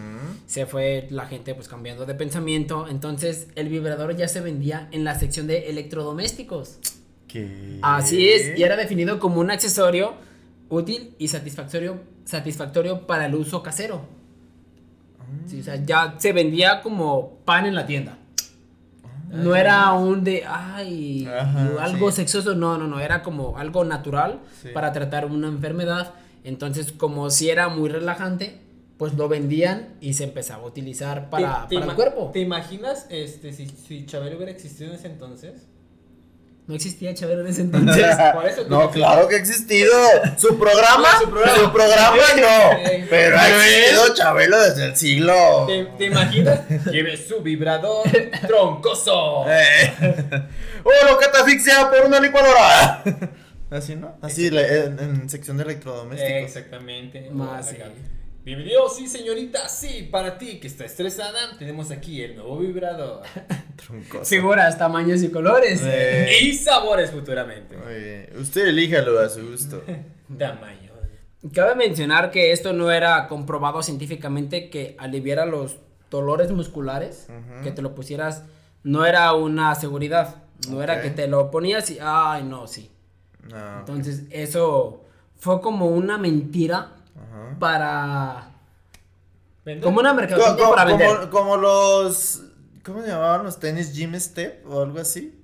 se 0.44 0.66
fue 0.66 1.06
la 1.10 1.24
gente 1.24 1.54
pues 1.54 1.66
cambiando 1.68 2.04
de 2.04 2.14
pensamiento, 2.14 2.86
entonces 2.90 3.48
el 3.54 3.70
vibrador 3.70 4.14
ya 4.16 4.28
se 4.28 4.42
vendía 4.42 4.88
en 4.92 5.04
la 5.04 5.14
sección 5.18 5.46
de 5.46 5.70
electrodomésticos. 5.70 6.78
¿Qué? 7.26 7.78
Así 7.80 8.28
es, 8.28 8.58
y 8.58 8.62
era 8.62 8.76
definido 8.76 9.18
como 9.18 9.40
un 9.40 9.50
accesorio 9.50 10.12
útil 10.72 11.14
y 11.18 11.28
satisfactorio, 11.28 12.00
satisfactorio 12.24 13.06
para 13.06 13.26
el 13.26 13.34
uso 13.34 13.62
casero. 13.62 14.00
Sí, 15.46 15.60
o 15.60 15.62
sea, 15.62 15.76
ya 15.76 16.14
se 16.18 16.32
vendía 16.32 16.80
como 16.82 17.36
pan 17.44 17.66
en 17.66 17.74
la 17.74 17.86
tienda. 17.86 18.18
No 19.30 19.54
era 19.56 19.92
un 19.92 20.24
de, 20.24 20.44
ay, 20.46 21.26
Ajá, 21.26 21.68
algo 21.82 22.10
sí. 22.10 22.16
sexoso, 22.16 22.54
no, 22.54 22.76
no, 22.76 22.86
no, 22.86 23.00
era 23.00 23.22
como 23.22 23.56
algo 23.56 23.82
natural 23.84 24.40
Sí. 24.60 24.68
para 24.74 24.92
tratar 24.92 25.24
una 25.26 25.48
enfermedad. 25.48 26.12
Entonces, 26.44 26.92
como 26.92 27.30
si 27.30 27.48
era 27.48 27.68
muy 27.70 27.88
relajante, 27.88 28.58
pues 28.98 29.14
lo 29.14 29.28
vendían 29.28 29.88
y 30.02 30.14
se 30.14 30.24
empezaba 30.24 30.64
a 30.64 30.66
utilizar 30.66 31.30
para, 31.30 31.62
¿Te- 31.66 31.76
te 31.76 31.80
para 31.80 31.92
el 31.92 31.96
cuerpo. 31.96 32.30
¿Te 32.32 32.40
imaginas 32.40 33.06
este, 33.08 33.52
si, 33.54 33.68
si 33.68 34.04
Chabelo 34.04 34.36
hubiera 34.36 34.52
existido 34.52 34.90
en 34.90 34.96
ese 34.96 35.06
entonces? 35.08 35.66
No 36.68 36.76
existía 36.76 37.12
Chabelo 37.12 37.40
en 37.42 37.48
ese 37.48 37.60
entonces. 37.62 38.06
Por 38.32 38.46
eso 38.46 38.64
No, 38.68 38.90
claro 38.90 39.26
que 39.28 39.34
ha 39.34 39.38
existido. 39.38 39.92
Su 40.38 40.58
programa, 40.58 41.08
No, 41.12 41.18
su 41.20 41.30
programa. 41.30 41.56
su 41.58 41.72
programa 41.72 42.22
no. 42.36 42.72
Eh, 42.88 43.06
Pero 43.10 43.38
ha 43.38 43.48
existido 43.48 44.14
Chabelo 44.14 44.60
desde 44.62 44.84
el 44.86 44.96
siglo. 44.96 45.66
¿Te, 45.66 45.84
te 45.98 46.04
imaginas? 46.06 46.60
Lleve 46.92 47.16
su 47.16 47.40
vibrador 47.42 48.06
troncoso. 48.46 49.44
Eh. 49.48 49.92
¡Oh, 50.84 51.06
lo 51.10 51.18
catafixia 51.18 51.90
por 51.90 52.06
una 52.06 52.18
licuadora! 52.20 53.02
Así, 53.70 53.96
¿no? 53.96 54.16
Así, 54.20 54.48
en, 54.48 54.98
en 54.98 55.28
sección 55.30 55.56
de 55.56 55.64
electrodomésticos. 55.64 56.42
Exactamente. 56.42 57.28
Más, 57.30 57.68
Acá. 57.68 57.84
sí. 57.86 58.02
Bienvenido, 58.44 58.88
sí, 58.88 59.06
señorita, 59.06 59.68
sí, 59.68 60.08
para 60.10 60.36
ti 60.36 60.58
que 60.58 60.66
está 60.66 60.84
estresada, 60.84 61.56
tenemos 61.60 61.92
aquí 61.92 62.20
el 62.22 62.34
nuevo 62.34 62.58
vibrador. 62.58 63.22
Truncoso. 63.76 64.24
Figuras, 64.24 64.76
tamaños 64.76 65.22
y 65.22 65.28
colores. 65.30 65.80
Eh. 65.84 66.28
y 66.42 66.52
sabores 66.54 67.12
futuramente. 67.12 67.76
Muy 67.76 67.94
bien. 67.94 68.28
Usted 68.36 68.66
elíjalo 68.66 69.20
a 69.20 69.28
su 69.28 69.48
gusto. 69.48 69.84
Tamaño. 70.38 70.90
Cabe 71.54 71.76
mencionar 71.76 72.32
que 72.32 72.50
esto 72.50 72.72
no 72.72 72.90
era 72.90 73.28
comprobado 73.28 73.80
científicamente 73.80 74.70
que 74.70 74.96
aliviara 74.98 75.46
los 75.46 75.76
dolores 76.10 76.50
musculares, 76.50 77.28
que 77.62 77.70
te 77.70 77.80
lo 77.80 77.94
pusieras, 77.94 78.42
no 78.82 79.06
era 79.06 79.32
una 79.34 79.72
seguridad, 79.76 80.42
no 80.68 80.82
era 80.82 81.00
que 81.00 81.10
te 81.10 81.28
lo 81.28 81.52
ponías 81.52 81.90
y, 81.90 81.98
ay, 82.00 82.42
no, 82.42 82.66
sí. 82.66 82.90
No. 83.48 83.78
Entonces, 83.78 84.24
eso 84.30 85.04
fue 85.36 85.60
como 85.60 85.86
una 85.86 86.18
mentira 86.18 86.96
Ajá. 87.16 87.56
para... 87.58 88.48
Como 89.82 90.00
una 90.00 90.12
mercadotecnia 90.12 90.64
co- 90.66 90.70
para 90.74 90.84
vender. 90.86 91.08
como, 91.08 91.30
como 91.30 91.56
los. 91.56 92.42
¿Cómo 92.84 93.00
se 93.00 93.06
llamaban 93.08 93.44
los 93.44 93.60
tenis? 93.60 93.92
Gym 93.94 94.18
Step 94.18 94.66
o 94.68 94.80
algo 94.82 94.98
así. 94.98 95.40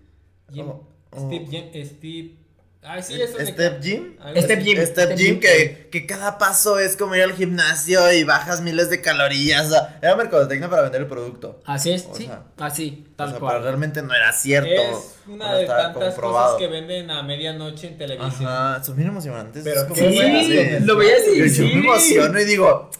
Jim- 0.50 0.66
Como- 0.66 0.88
Steve, 1.16 1.44
o- 1.46 1.50
Jim- 1.50 1.84
Steve. 1.86 2.36
Ay, 2.80 3.02
sí, 3.02 3.20
eso 3.20 3.38
es 3.38 3.46
de 3.48 3.52
Step 3.52 3.80
Gym. 3.82 4.16
Step. 4.36 4.60
Gym. 4.62 4.76
Step 4.76 4.86
Step 4.92 5.08
Gym 5.16 5.26
Gym. 5.34 5.40
que, 5.40 5.88
que 5.90 6.06
cada 6.06 6.38
paso 6.38 6.78
es 6.78 6.96
como 6.96 7.14
ir 7.16 7.22
al 7.22 7.32
gimnasio 7.34 8.10
y 8.12 8.24
bajas 8.24 8.60
miles 8.62 8.88
de 8.88 9.00
calorías. 9.02 9.70
o 9.72 9.88
era 10.00 10.14
mercadotecnia 10.16 10.70
para 10.70 10.82
vender 10.82 11.02
el 11.02 11.06
producto. 11.08 11.60
Así 11.66 11.90
es, 11.90 12.06
O 12.08 12.14
sí, 12.14 12.26
sea, 12.26 12.44
así, 12.58 13.06
O 13.12 13.16
tal 13.16 13.30
sea, 13.30 13.38
cual. 13.40 13.52
pero 13.54 13.64
realmente 13.64 14.00
no 14.00 14.14
era 14.14 14.32
cierto. 14.32 14.70
Es 14.70 15.16
una 15.26 15.54
de 15.56 15.66
tantas 15.66 16.14
comprobado. 16.14 16.54
cosas 16.54 16.58
que 16.58 16.68
venden 16.68 17.10
a 17.10 17.22
medianoche 17.22 17.88
en 17.88 17.98
televisión. 17.98 18.46
Ajá, 18.46 18.82
son 18.84 18.96
bien 18.96 19.08
emocionantes. 19.08 19.64
Pero 19.64 19.80
es 19.80 19.84
como 19.84 19.96
Sí, 19.96 20.02
comerciales. 20.16 20.82
lo 20.86 20.96
veías 20.96 21.18
y 21.34 21.38
Yo, 21.38 21.44
yo 21.46 21.50
sí. 21.52 21.62
me 21.62 21.72
emociono 21.80 22.40
y 22.40 22.44
digo, 22.44 22.90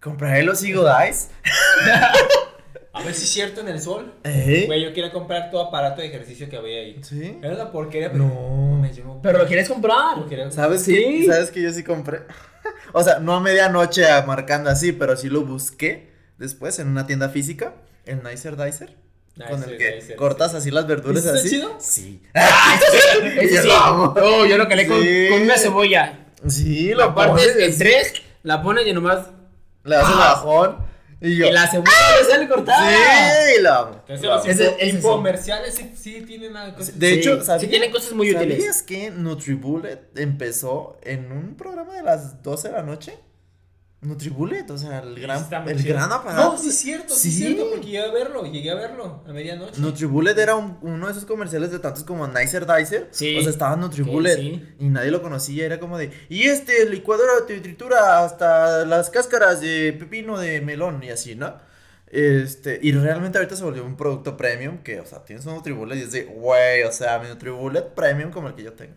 ¿compraré 0.00 0.42
los 0.44 0.62
Eagle 0.62 0.90
Eyes? 1.06 1.28
A 2.94 3.02
ver 3.02 3.12
si 3.14 3.24
es 3.24 3.30
cierto 3.30 3.60
en 3.60 3.68
el 3.68 3.80
sol. 3.80 4.14
¿Eh? 4.24 4.64
Güey, 4.66 4.82
yo 4.84 4.92
quería 4.92 5.10
comprar 5.12 5.50
todo 5.50 5.62
aparato 5.66 6.00
de 6.00 6.06
ejercicio 6.08 6.48
que 6.48 6.56
había 6.56 6.78
ahí. 6.80 7.00
¿Sí? 7.02 7.38
Era 7.42 7.54
una 7.54 7.72
porquería, 7.72 8.10
pero. 8.12 8.24
No. 8.24 8.78
me 8.80 8.92
llevó- 8.92 9.20
Pero 9.22 9.38
lo 9.38 9.46
quieres 9.46 9.68
comprar. 9.68 10.16
Lo 10.18 10.26
quería- 10.28 10.50
¿Sabes 10.50 10.82
Sí. 10.82 11.26
¿Sabes 11.26 11.50
que 11.50 11.60
yo 11.62 11.72
sí 11.72 11.82
compré? 11.82 12.22
o 12.92 13.02
sea, 13.02 13.18
no 13.18 13.34
a 13.34 13.40
medianoche 13.40 14.04
marcando 14.26 14.70
así, 14.70 14.92
pero 14.92 15.16
sí 15.16 15.28
lo 15.28 15.42
busqué 15.42 16.10
después 16.38 16.78
en 16.78 16.88
una 16.88 17.06
tienda 17.06 17.28
física, 17.30 17.74
el 18.06 18.22
Nicer 18.22 18.56
Dicer. 18.56 18.94
con 19.50 19.62
el 19.64 19.76
que 19.76 20.14
cortas 20.16 20.52
sí. 20.52 20.58
así 20.58 20.70
las 20.70 20.86
verduras 20.86 21.24
¿Está 21.24 21.38
así. 21.38 21.50
chido? 21.50 21.76
Sí. 21.80 22.22
Ese 23.40 23.54
Yo 23.56 23.62
sí. 23.62 23.68
lo 23.68 23.74
amo. 23.76 24.14
Oh, 24.22 24.46
yo 24.46 24.56
lo 24.56 24.68
calé 24.68 24.86
con, 24.86 25.02
Sí. 25.02 25.26
con 25.30 25.42
una 25.42 25.56
cebolla. 25.56 26.18
Sí, 26.46 26.90
La 26.94 27.06
lo 27.06 27.14
partes 27.14 27.56
en 27.56 27.76
tres, 27.78 28.12
la 28.44 28.62
pones 28.62 28.86
y 28.86 28.92
nomás. 28.92 29.28
Le 29.84 29.96
das 29.96 30.06
el 30.08 30.14
Ah. 30.14 30.18
bajón. 30.34 30.83
Y 31.20 31.36
yo. 31.36 31.46
Y 31.46 31.52
la 31.52 31.66
cebolla 31.68 31.90
le 32.20 32.30
sale 32.30 32.48
cortada. 32.48 32.86
Sí, 32.88 33.60
amo. 33.78 33.90
Entonces, 34.00 34.22
lo 34.22 34.32
amo. 34.34 34.44
los 34.44 34.46
Ese- 34.46 34.66
ese 34.78 34.90
sí. 34.90 34.96
infomerciales 34.96 35.74
sí, 35.74 35.92
sí 35.96 36.20
tienen 36.26 36.56
algo. 36.56 36.76
cosas- 36.76 36.98
De 36.98 37.08
Sí, 37.08 37.14
hecho, 37.20 37.40
sí 37.40 37.46
¿sabías, 37.46 37.70
tienen 37.70 37.90
cosas 37.92 38.12
muy 38.12 38.34
útiles. 38.34 38.58
¿Sabías 38.58 38.82
que 38.82 39.10
Nutribullet 39.10 40.18
empezó 40.18 40.98
en 41.02 41.32
un 41.32 41.54
programa 41.56 41.94
de 41.94 42.02
las 42.02 42.42
12 42.42 42.68
de 42.68 42.74
la 42.74 42.82
noche? 42.82 43.18
Nutribullet, 44.04 44.70
o 44.70 44.78
sea, 44.78 45.00
el 45.00 45.18
gran, 45.20 45.42
Está 45.42 45.60
muy 45.60 45.72
el 45.72 45.82
chido. 45.82 45.94
gran 45.94 46.12
aparato. 46.12 46.52
No, 46.52 46.58
sí 46.58 46.68
es 46.68 46.78
cierto, 46.78 47.14
sí, 47.14 47.28
es 47.30 47.34
cierto, 47.36 47.64
porque 47.70 47.86
llegué 47.86 48.00
a 48.00 48.12
verlo, 48.12 48.44
llegué 48.44 48.70
a 48.70 48.74
verlo 48.74 49.22
a 49.26 49.32
medianoche. 49.32 49.80
Nutribullet 49.80 50.38
era 50.38 50.54
un- 50.56 50.78
uno 50.82 51.06
de 51.06 51.12
esos 51.12 51.24
comerciales 51.24 51.70
de 51.70 51.78
tantos 51.78 52.04
como 52.04 52.26
Nicer 52.28 52.66
Dicer. 52.66 53.08
Sí. 53.10 53.36
O 53.38 53.42
sea, 53.42 53.50
estaba 53.50 53.76
Nutribullet. 53.76 54.36
Sí, 54.36 54.62
sí. 54.62 54.74
Y 54.84 54.88
nadie 54.88 55.10
lo 55.10 55.22
conocía. 55.22 55.64
Era 55.66 55.80
como 55.80 55.96
de. 55.98 56.10
Y 56.28 56.42
este 56.44 56.88
licuadora 56.88 57.32
te 57.46 57.58
tritura 57.60 58.22
hasta 58.24 58.84
las 58.84 59.10
cáscaras 59.10 59.60
de 59.60 59.94
pepino 59.98 60.38
de 60.38 60.60
melón 60.60 61.02
y 61.02 61.10
así, 61.10 61.34
¿no? 61.34 61.54
Este. 62.06 62.78
Y 62.82 62.92
realmente 62.92 63.38
ahorita 63.38 63.56
se 63.56 63.64
volvió 63.64 63.84
un 63.84 63.96
producto 63.96 64.36
premium. 64.36 64.78
Que, 64.78 65.00
o 65.00 65.06
sea, 65.06 65.24
tienes 65.24 65.44
un 65.46 65.54
Nutribullet 65.54 65.96
y 65.96 66.02
es 66.02 66.12
de, 66.12 66.24
güey, 66.24 66.82
o 66.84 66.92
sea, 66.92 67.18
mi 67.18 67.28
Nutribullet 67.28 67.94
premium 67.94 68.30
como 68.30 68.48
el 68.48 68.54
que 68.54 68.62
yo 68.62 68.72
tengo. 68.74 68.94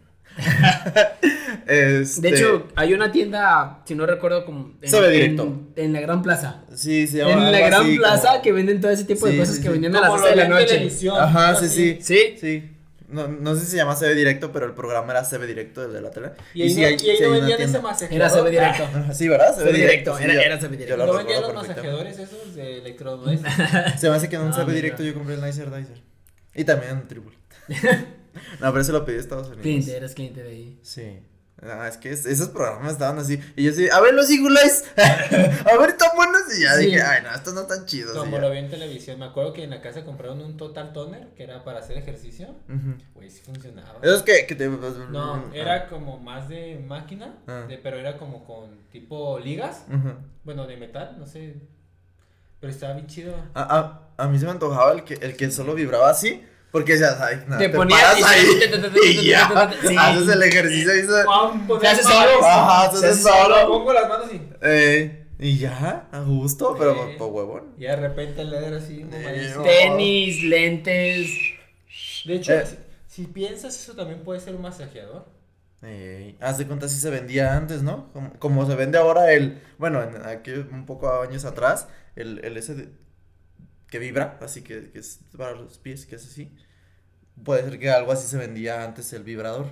Este, 1.68 2.22
De 2.22 2.30
hecho, 2.30 2.68
hay 2.76 2.94
una 2.94 3.12
tienda, 3.12 3.82
si 3.86 3.96
no 3.96 4.06
recuerdo, 4.06 4.46
como. 4.46 4.74
En, 4.82 4.90
Se 4.90 5.00
ve 5.00 5.08
en- 5.08 5.14
directo. 5.14 5.62
En, 5.76 5.94
la 5.94 6.02
Gran 6.02 6.22
Plaza. 6.22 6.62
sí, 6.76 7.08
se 7.08 7.18
llama. 7.20 7.34
En 7.48 7.52
la 7.52 7.60
Gran 7.60 7.82
así 7.82 7.98
Plaza 7.98 8.28
como- 8.30 8.42
que 8.42 8.52
venden 8.52 8.82
todo 8.82 8.92
ese 8.92 9.06
tipo 9.06 9.26
de 9.26 9.34
Sí, 9.34 9.38
cosas 9.40 9.56
sí, 9.56 9.62
que 9.62 9.68
sí. 9.68 9.72
vendían 9.74 9.96
a 9.96 10.02
las 10.02 10.10
Como 10.10 10.22
12 10.22 10.30
de 10.32 10.36
la 10.44 10.48
noche. 10.48 10.66
televisión, 10.66 11.16
Ajá, 11.20 11.56
sí, 11.56 11.68
sí. 11.70 11.98
Sí. 12.02 12.36
Sí. 12.40 12.72
No, 13.10 13.26
no 13.30 13.56
sé 13.56 13.62
si 13.62 13.68
se 13.72 13.78
llama 13.78 13.96
CB 13.96 14.16
Directo, 14.16 14.52
pero 14.52 14.66
el 14.66 14.74
programa 14.74 15.14
era 15.14 15.24
CB 15.24 15.48
Directo, 15.48 15.86
el 15.86 15.94
de 15.94 16.02
la 16.02 16.12
tele. 16.12 16.32
Y 16.54 16.64
ahí 16.64 16.70
sí 16.70 16.82
no, 16.82 16.88
hay- 16.88 16.96
y 16.96 17.00
sí 17.00 17.10
ahí 17.10 17.16
hay 17.16 17.22
no 17.22 17.28
una 17.30 17.38
vendían 17.38 17.62
ese 17.62 17.80
masajeador. 17.80 18.16
Era 18.18 18.30
CB 18.30 18.50
directo. 18.50 18.84
Ajá, 18.84 19.14
Sí, 19.14 19.28
¿verdad? 19.30 19.56
CB 19.58 19.72
directo, 19.74 20.18
sí, 20.18 20.24
era- 20.26 20.34
yo- 20.34 20.40
era 20.42 20.60
CB 20.60 20.72
directo. 20.72 20.90
yo 20.90 20.98
lo 20.98 21.06
¿No 21.06 21.14
vendían 21.18 21.42
los 21.42 21.54
masajeadores 21.54 22.20
esos 22.20 22.54
de 22.56 22.80
electrodomésticos? 22.80 23.54
Se 23.98 24.10
me 24.10 24.16
hace 24.18 24.28
que 24.28 24.36
en 24.36 24.42
un 24.42 24.50
Ah, 24.52 24.56
CB. 24.66 24.74
Directo 24.74 25.04
yo 25.04 25.14
compré 25.14 25.36
el 25.36 25.42
Nicer 25.42 25.74
Dicer. 25.74 26.02
Y 26.54 26.66
también 26.66 26.92
en 26.92 27.08
Tribul. 27.08 27.34
no, 28.60 28.72
pero 28.72 28.80
eso 28.82 28.92
lo 28.92 29.06
pedí 29.06 29.18
a 29.18 29.20
Estados 29.20 29.48
Unidos. 29.48 29.62
Cliente, 29.64 29.96
eres 29.98 30.14
cliente 30.14 30.44
de 30.44 30.50
ahí. 30.50 30.80
Sí. 30.84 31.20
Es 31.88 31.98
que 31.98 32.12
es- 32.12 32.28
esos 32.28 32.50
programas 32.50 32.92
estaban 32.94 33.18
así. 33.18 33.40
Y 33.56 33.64
yo 33.64 33.72
así, 33.72 33.90
a 33.90 34.00
ver 34.00 34.14
los 34.14 34.30
Eyes. 34.30 34.84
a 34.96 35.78
ver, 35.80 35.98
tan 35.98 36.16
buenos. 36.16 36.42
Y 36.56 36.62
ya 36.62 36.76
Sí. 36.76 36.86
dije, 36.86 37.02
ay, 37.02 37.24
no, 37.24 37.34
estos 37.34 37.56
no 37.56 37.62
están 37.62 37.88
chidos. 37.88 38.16
Como 38.16 38.38
lo 38.38 38.52
vi 38.52 38.60
en 38.60 38.70
televisión, 38.70 39.18
me 39.18 39.26
acuerdo 39.26 39.54
que 39.54 39.64
en 39.64 39.72
la 39.72 39.82
casa 39.82 40.06
compraron 40.06 40.40
un 40.42 40.56
Total 40.56 40.94
Toner 40.94 41.30
que 41.36 41.42
era 41.44 41.64
para 41.64 41.80
hacer 41.80 41.98
ejercicio. 41.98 42.50
Güey, 43.16 43.32
sí 43.32 43.42
funcionaba. 43.44 43.98
Esos 44.04 44.22
que, 44.22 44.46
que 44.46 44.54
te. 44.54 44.68
No, 44.70 45.34
Ah. 45.34 45.44
era 45.52 45.88
como 45.88 46.20
más 46.20 46.48
de 46.48 46.78
máquina, 46.88 47.34
Ah. 47.48 47.66
de- 47.68 47.80
pero 47.80 47.98
era 47.98 48.20
como 48.20 48.46
con 48.46 48.78
tipo 48.92 49.40
ligas, 49.40 49.84
Ujú. 49.90 50.14
bueno, 50.44 50.68
de 50.68 50.78
metal, 50.78 51.16
no 51.18 51.26
sé. 51.26 51.56
Pero 52.60 52.72
estaba 52.72 52.94
bien 52.94 53.08
chido. 53.08 53.36
A, 53.56 53.78
a, 54.18 54.24
a 54.24 54.28
mí 54.28 54.38
se 54.38 54.46
me 54.46 54.52
antojaba 54.52 54.92
el 54.92 55.04
que, 55.04 55.16
el 55.16 55.36
que 55.36 55.50
solo 55.50 55.74
vibraba 55.74 56.12
así. 56.12 56.44
Porque 56.72 56.98
ya 57.00 57.16
sabes, 57.16 57.46
Te 57.48 57.58
te, 57.58 57.70
ponías 57.70 58.02
paras 58.02 58.20
y- 58.20 58.24
ahí 58.24 58.46
y 59.24 59.30
ya 59.30 59.72
Sí. 59.88 59.96
haces 59.98 60.28
el 60.30 60.44
ejercicio 60.44 60.96
y 60.96 61.02
se, 61.04 61.24
Guau, 61.24 61.68
pues, 61.68 61.82
Se 61.82 61.88
hace 61.88 62.04
no, 62.04 62.10
solo. 62.10 62.46
Ajá, 62.46 62.92
se 62.92 62.98
Se 63.00 63.06
hace 63.08 63.30
hace 63.30 63.44
solo. 63.44 63.68
Pongo 63.70 63.94
las 63.94 64.10
manos 64.10 64.28
y. 64.34 64.42
eh, 64.62 65.28
y 65.40 65.58
ya, 65.58 66.08
a 66.12 66.20
gusto, 66.22 66.76
pero 66.78 66.92
Eh. 67.10 67.16
por 67.18 67.32
huevón. 67.32 67.74
Y 67.78 67.84
de 67.84 67.96
repente 67.96 68.42
el 68.42 68.50
dedo 68.52 68.78
así, 68.78 69.06
Eh. 69.12 69.54
Tenis, 69.64 70.44
lentes. 70.44 71.30
De 72.26 72.36
hecho, 72.36 72.54
Eh. 72.54 72.66
si, 72.66 73.22
si 73.22 73.28
piensas, 73.28 73.76
eso 73.80 73.94
también 73.94 74.20
puede 74.24 74.40
ser 74.40 74.54
un 74.56 74.62
masajeador. 74.62 75.26
Eh, 75.84 76.36
haz 76.42 76.58
de 76.58 76.66
cuenta 76.66 76.90
si 76.90 77.00
se 77.00 77.10
vendía 77.12 77.56
antes, 77.56 77.84
¿no? 77.84 78.12
Como, 78.12 78.34
como 78.40 78.66
se 78.68 78.76
vende 78.76 78.98
ahora 78.98 79.32
el, 79.32 79.62
bueno, 79.78 80.02
en- 80.04 80.26
aquí 80.26 80.52
un 80.52 80.86
poco 80.88 81.22
años 81.22 81.46
atrás, 81.46 81.88
el, 82.16 82.42
el 82.44 82.58
ese 82.58 82.74
de- 82.76 82.90
que 83.90 84.00
vibra, 84.00 84.38
así 84.42 84.62
que, 84.62 84.90
que 84.92 85.00
es 85.00 85.20
para 85.38 85.52
los 85.54 85.78
pies, 85.78 86.06
que 86.06 86.16
es 86.16 86.26
así. 86.26 86.52
Puede 87.44 87.64
ser 87.64 87.80
que 87.80 87.90
algo 87.90 88.12
así 88.12 88.28
se 88.28 88.38
vendía 88.38 88.84
antes 88.84 89.14
el 89.14 89.24
vibrador. 89.24 89.68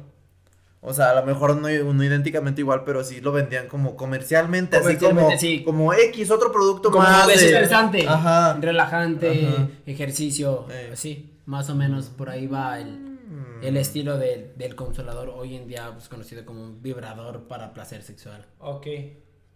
O 0.81 0.93
sea, 0.93 1.09
a 1.11 1.15
lo 1.15 1.25
mejor 1.25 1.55
no, 1.55 1.67
no 1.93 2.03
idénticamente 2.03 2.61
igual, 2.61 2.83
pero 2.85 3.03
sí 3.03 3.19
lo 3.19 3.31
vendían 3.31 3.67
como 3.67 3.95
comercialmente, 3.95 4.77
así 4.77 4.97
como, 4.97 5.21
Comercialmente, 5.21 5.37
sí. 5.39 5.63
como 5.63 5.93
X, 5.93 6.29
otro 6.29 6.51
producto 6.51 6.91
Como 6.91 7.03
más. 7.03 7.25
de- 7.25 7.33
desestresante, 7.33 8.07
Ajá. 8.07 8.57
relajante, 8.61 9.47
Ajá. 9.47 9.67
ejercicio, 9.87 10.67
Eh. 10.69 10.91
así, 10.93 11.39
más 11.45 11.69
o 11.71 11.75
menos 11.75 12.09
por 12.09 12.29
ahí 12.29 12.45
va 12.45 12.79
el, 12.79 12.99
Mm. 13.25 13.63
el 13.63 13.77
estilo 13.77 14.17
del, 14.19 14.55
del 14.57 14.75
consolador, 14.75 15.29
hoy 15.29 15.55
en 15.55 15.67
día 15.67 15.89
pues, 15.93 16.07
conocido 16.07 16.45
como 16.45 16.61
un 16.63 16.83
vibrador 16.83 17.47
para 17.47 17.73
placer 17.73 18.03
sexual. 18.03 18.45
Ok. 18.59 18.85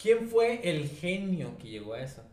¿Quién 0.02 0.30
fue 0.30 0.68
el 0.68 0.88
genio 0.90 1.58
que 1.60 1.68
llegó 1.70 1.94
a 1.94 2.02
eso? 2.02 2.24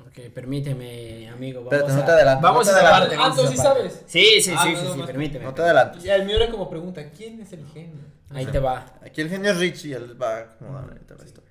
Ok, 0.00 0.20
permíteme, 0.34 1.28
amigo, 1.28 1.60
vamos 1.64 1.72
Espérate, 1.72 1.94
no 1.96 2.02
a... 2.02 2.04
te 2.06 2.12
adelantes, 2.12 2.42
Vamos 2.42 2.66
no 2.66 2.72
te 2.72 2.78
a 2.78 2.80
esa 2.80 2.88
adelantes. 2.96 3.18
parte, 3.18 3.22
Ah, 3.24 3.28
vamos 3.28 3.38
a 3.38 3.42
tú 3.42 3.48
sí 3.48 3.56
sabes. 3.56 4.02
Sí, 4.06 4.40
sí, 4.42 4.52
Ah, 4.56 4.62
sí, 4.64 4.72
no, 4.72 4.78
sí, 4.78 4.84
no, 4.86 4.92
sí, 4.94 4.98
no. 5.00 5.06
permíteme. 5.06 5.44
No 5.44 5.54
te 5.54 5.62
adelantes. 5.62 6.04
Y 6.04 6.10
el 6.10 6.24
mío 6.26 6.36
era 6.36 6.50
como 6.50 6.68
pregunta, 6.68 7.10
¿quién 7.10 7.40
es 7.40 7.52
el 7.52 7.64
genio? 7.72 8.02
Ahí 8.30 8.46
te 8.46 8.58
va. 8.58 8.86
Aquí 9.04 9.20
el 9.20 9.28
genio 9.30 9.52
es 9.52 9.58
Rich 9.58 9.84
y 9.86 9.92
él 9.92 10.20
va 10.20 10.36
a 10.36 10.40
acomodar 10.40 10.84
ahorita 10.88 11.14
la 11.18 11.24
historia. 11.24 11.50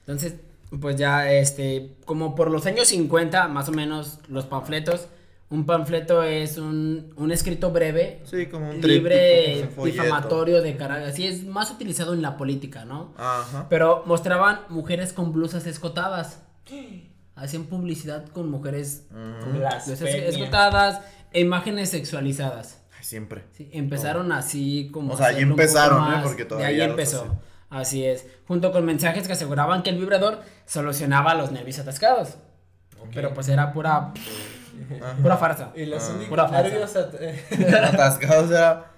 Entonces, 0.00 0.34
pues 0.80 0.96
ya, 0.96 1.30
este, 1.32 1.92
como 2.04 2.34
por 2.34 2.50
los 2.50 2.66
años 2.66 2.88
50, 2.88 3.46
más 3.48 3.68
o 3.68 3.72
menos, 3.72 4.18
los 4.28 4.44
panfletos, 4.46 5.06
un 5.50 5.64
panfleto 5.66 6.22
es 6.24 6.58
un, 6.58 7.12
un 7.16 7.30
escrito 7.30 7.70
breve, 7.70 8.22
Sí, 8.24 8.46
como 8.46 8.70
un 8.70 8.80
libre, 8.80 9.68
como 9.74 9.86
difamatorio 9.86 10.62
de 10.62 10.76
carácter, 10.76 11.08
así 11.10 11.26
es 11.26 11.44
más 11.44 11.70
utilizado 11.70 12.12
en 12.12 12.22
la 12.22 12.36
política, 12.36 12.84
¿no? 12.84 13.14
Ajá. 13.16 13.66
Pero 13.70 14.02
mostraban 14.06 14.60
mujeres 14.68 15.12
con 15.12 15.32
blusas 15.32 15.66
escotadas. 15.66 16.40
Hacían 17.36 17.64
publicidad 17.64 18.26
con 18.28 18.48
mujeres 18.50 19.04
Mm. 19.10 19.58
Blasfemia. 19.58 20.26
escotadas 20.28 21.00
e 21.32 21.40
imágenes 21.40 21.90
sexualizadas. 21.90 22.80
Siempre. 23.00 23.42
Sí, 23.52 23.68
empezaron 23.72 24.32
así 24.32 24.88
como. 24.92 25.12
O 25.14 25.16
sea, 25.16 25.26
ahí 25.26 25.42
un 25.42 25.50
poco 25.50 25.62
empezaron, 25.62 26.04
¿eh? 26.04 26.08
más, 26.08 26.22
Porque 26.22 26.44
De 26.44 26.48
todavía 26.48 26.68
ahí 26.68 26.76
los 26.78 26.88
empezó. 26.88 27.36
Así 27.70 28.04
es. 28.04 28.24
Junto 28.46 28.70
con 28.72 28.84
mensajes 28.84 29.26
que 29.26 29.32
aseguraban 29.32 29.82
que 29.82 29.90
el 29.90 29.98
vibrador 29.98 30.40
solucionaba 30.64 31.34
los 31.34 31.50
nervios 31.50 31.78
atascados. 31.80 32.36
Pero 33.12 33.34
pues 33.34 33.48
era 33.48 33.72
pura. 33.72 34.12
pura 35.22 35.36
farsa. 35.36 35.72
Y 35.74 35.84
los 35.86 36.02
Ah. 36.04 36.10
únicos 36.10 36.28
Pura 36.28 36.48
farsa. 36.48 36.62
nervios 36.68 36.96
at- 36.96 37.14
Atascados 37.94 38.50
era, 38.50 38.90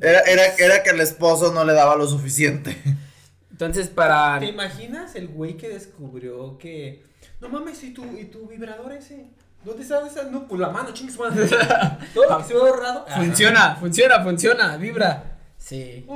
era, 0.00 0.20
era, 0.20 0.42
era 0.58 0.82
que 0.82 0.90
el 0.90 1.00
esposo 1.00 1.52
no 1.52 1.64
le 1.64 1.72
daba 1.72 1.96
lo 1.96 2.06
suficiente. 2.06 2.76
Entonces, 3.50 3.88
para. 3.88 4.38
¿Te 4.38 4.46
imaginas 4.46 5.14
el 5.16 5.28
güey 5.28 5.56
que 5.56 5.68
descubrió 5.68 6.56
que 6.58 7.04
no 7.40 7.48
mames 7.48 7.82
y 7.84 7.92
tu 7.94 8.04
y 8.18 8.24
tu 8.26 8.46
vibrador 8.46 8.92
ese? 8.92 9.26
¿Dónde 9.64 9.82
está 9.82 10.06
esa? 10.06 10.22
No, 10.24 10.46
pues 10.48 10.60
la 10.60 10.70
mano, 10.70 10.90
chingues 10.92 11.18
madre. 11.18 11.46
Todo 12.14 12.28
lo 12.30 12.38
que 12.38 12.44
se 12.44 12.54
ve 12.54 12.60
ahorrado. 12.60 13.04
ah, 13.08 13.14
Funciona, 13.16 13.76
funciona, 13.76 14.22
funciona, 14.22 14.76
vibra. 14.76 15.24
Sí. 15.58 16.06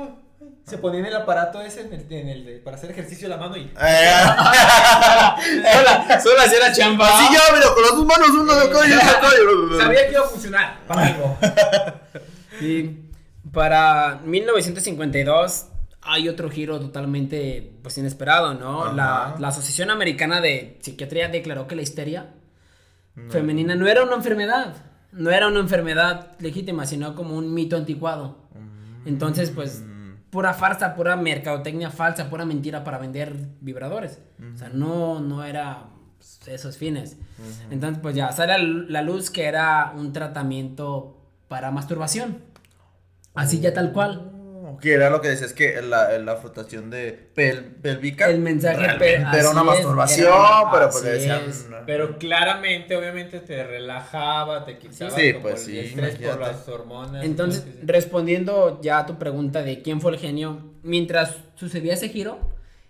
Se 0.65 0.79
ponía 0.79 0.99
en 1.01 1.05
el 1.05 1.15
aparato 1.15 1.61
ese 1.61 1.81
en 1.81 1.93
el, 1.93 2.11
en 2.11 2.27
el 2.29 2.45
de- 2.45 2.57
para 2.57 2.75
hacer 2.75 2.89
ejercicio 2.89 3.29
de 3.29 3.35
la 3.35 3.39
mano 3.41 3.55
y 3.55 3.71
Eh, 3.79 4.11
Sola, 5.73 6.19
sola 6.21 6.43
hacía 6.43 6.59
la 6.59 6.71
chamba. 6.71 7.07
Así 7.07 7.33
ya, 7.33 7.53
mira, 7.55 7.67
con 7.73 7.83
las 7.83 7.91
dos 7.91 8.05
manos, 8.05 8.29
uno 8.29 8.55
de 8.55 8.61
acá 8.67 8.79
y 8.87 8.91
otro 8.93 9.79
sabía 9.79 10.05
que 10.07 10.11
iba 10.13 10.21
a 10.21 10.27
funcionar 10.27 10.79
para 10.87 11.05
algo. 11.07 11.37
Y 12.61 12.89
para 13.51 14.19
1952 14.23 15.65
hay 16.05 16.29
otro 16.29 16.49
giro 16.49 16.79
totalmente 16.79 17.77
pues 17.81 17.97
inesperado, 17.97 18.53
¿no? 18.53 18.93
La, 18.93 19.35
la 19.39 19.47
Asociación 19.47 19.89
Americana 19.89 20.39
de 20.39 20.77
Psiquiatría 20.81 21.27
declaró 21.29 21.67
que 21.67 21.75
la 21.75 21.81
histeria 21.81 22.33
femenina 23.29 23.75
no 23.75 23.87
era 23.87 24.03
una 24.03 24.15
enfermedad, 24.15 24.75
no 25.11 25.31
era 25.31 25.47
una 25.47 25.59
enfermedad 25.59 26.37
legítima, 26.39 26.85
sino 26.85 27.15
como 27.15 27.35
un 27.35 27.53
mito 27.53 27.75
anticuado. 27.75 28.37
Entonces, 29.05 29.51
pues, 29.51 29.83
pura 30.29 30.53
farsa, 30.53 30.95
pura 30.95 31.15
mercadotecnia 31.15 31.89
falsa, 31.91 32.29
pura 32.29 32.45
mentira 32.45 32.83
para 32.83 32.97
vender 32.97 33.33
vibradores. 33.61 34.19
O 34.53 34.57
sea, 34.57 34.69
no, 34.69 35.19
no 35.19 35.43
era 35.43 35.85
pues, 36.17 36.41
esos 36.47 36.77
fines. 36.77 37.17
Entonces, 37.71 37.99
pues 38.01 38.15
ya 38.15 38.31
sale 38.31 38.53
a 38.53 38.57
la 38.57 39.01
luz 39.01 39.29
que 39.29 39.45
era 39.45 39.93
un 39.95 40.11
tratamiento 40.11 41.21
para 41.47 41.71
masturbación. 41.71 42.39
Así 43.33 43.59
ya 43.59 43.73
tal 43.73 43.93
cual. 43.93 44.31
Que 44.81 44.93
era 44.93 45.09
lo 45.09 45.21
que 45.21 45.29
decías 45.29 45.53
que 45.53 45.81
la, 45.81 46.17
la 46.19 46.35
frotación 46.37 46.89
de 46.89 47.29
pel- 47.35 47.75
pélvica. 47.81 48.29
El 48.29 48.39
mensaje 48.39 48.87
pe- 48.99 49.15
era 49.15 49.49
una 49.51 49.61
es, 49.61 49.65
masturbación, 49.65 50.33
pero 50.71 50.89
pues 50.89 51.03
decían. 51.03 51.41
es. 51.47 51.67
Pero 51.85 52.17
claramente, 52.17 52.95
obviamente, 52.95 53.39
te 53.39 53.63
relajaba, 53.63 54.65
te 54.65 54.77
quitaba 54.77 55.11
Sí, 55.11 55.33
como 55.33 55.43
pues 55.43 55.67
el 55.67 55.73
sí, 55.73 55.79
estrés 55.79 56.15
por 56.15 56.39
las 56.39 56.67
hormonas. 56.67 57.23
Entonces, 57.25 57.65
respondiendo 57.83 58.79
ya 58.81 58.99
a 58.99 59.05
tu 59.05 59.17
pregunta 59.17 59.61
de 59.63 59.81
quién 59.81 60.01
fue 60.01 60.11
el 60.13 60.19
genio, 60.19 60.73
mientras 60.83 61.35
sucedía 61.55 61.93
ese 61.93 62.09
giro, 62.09 62.39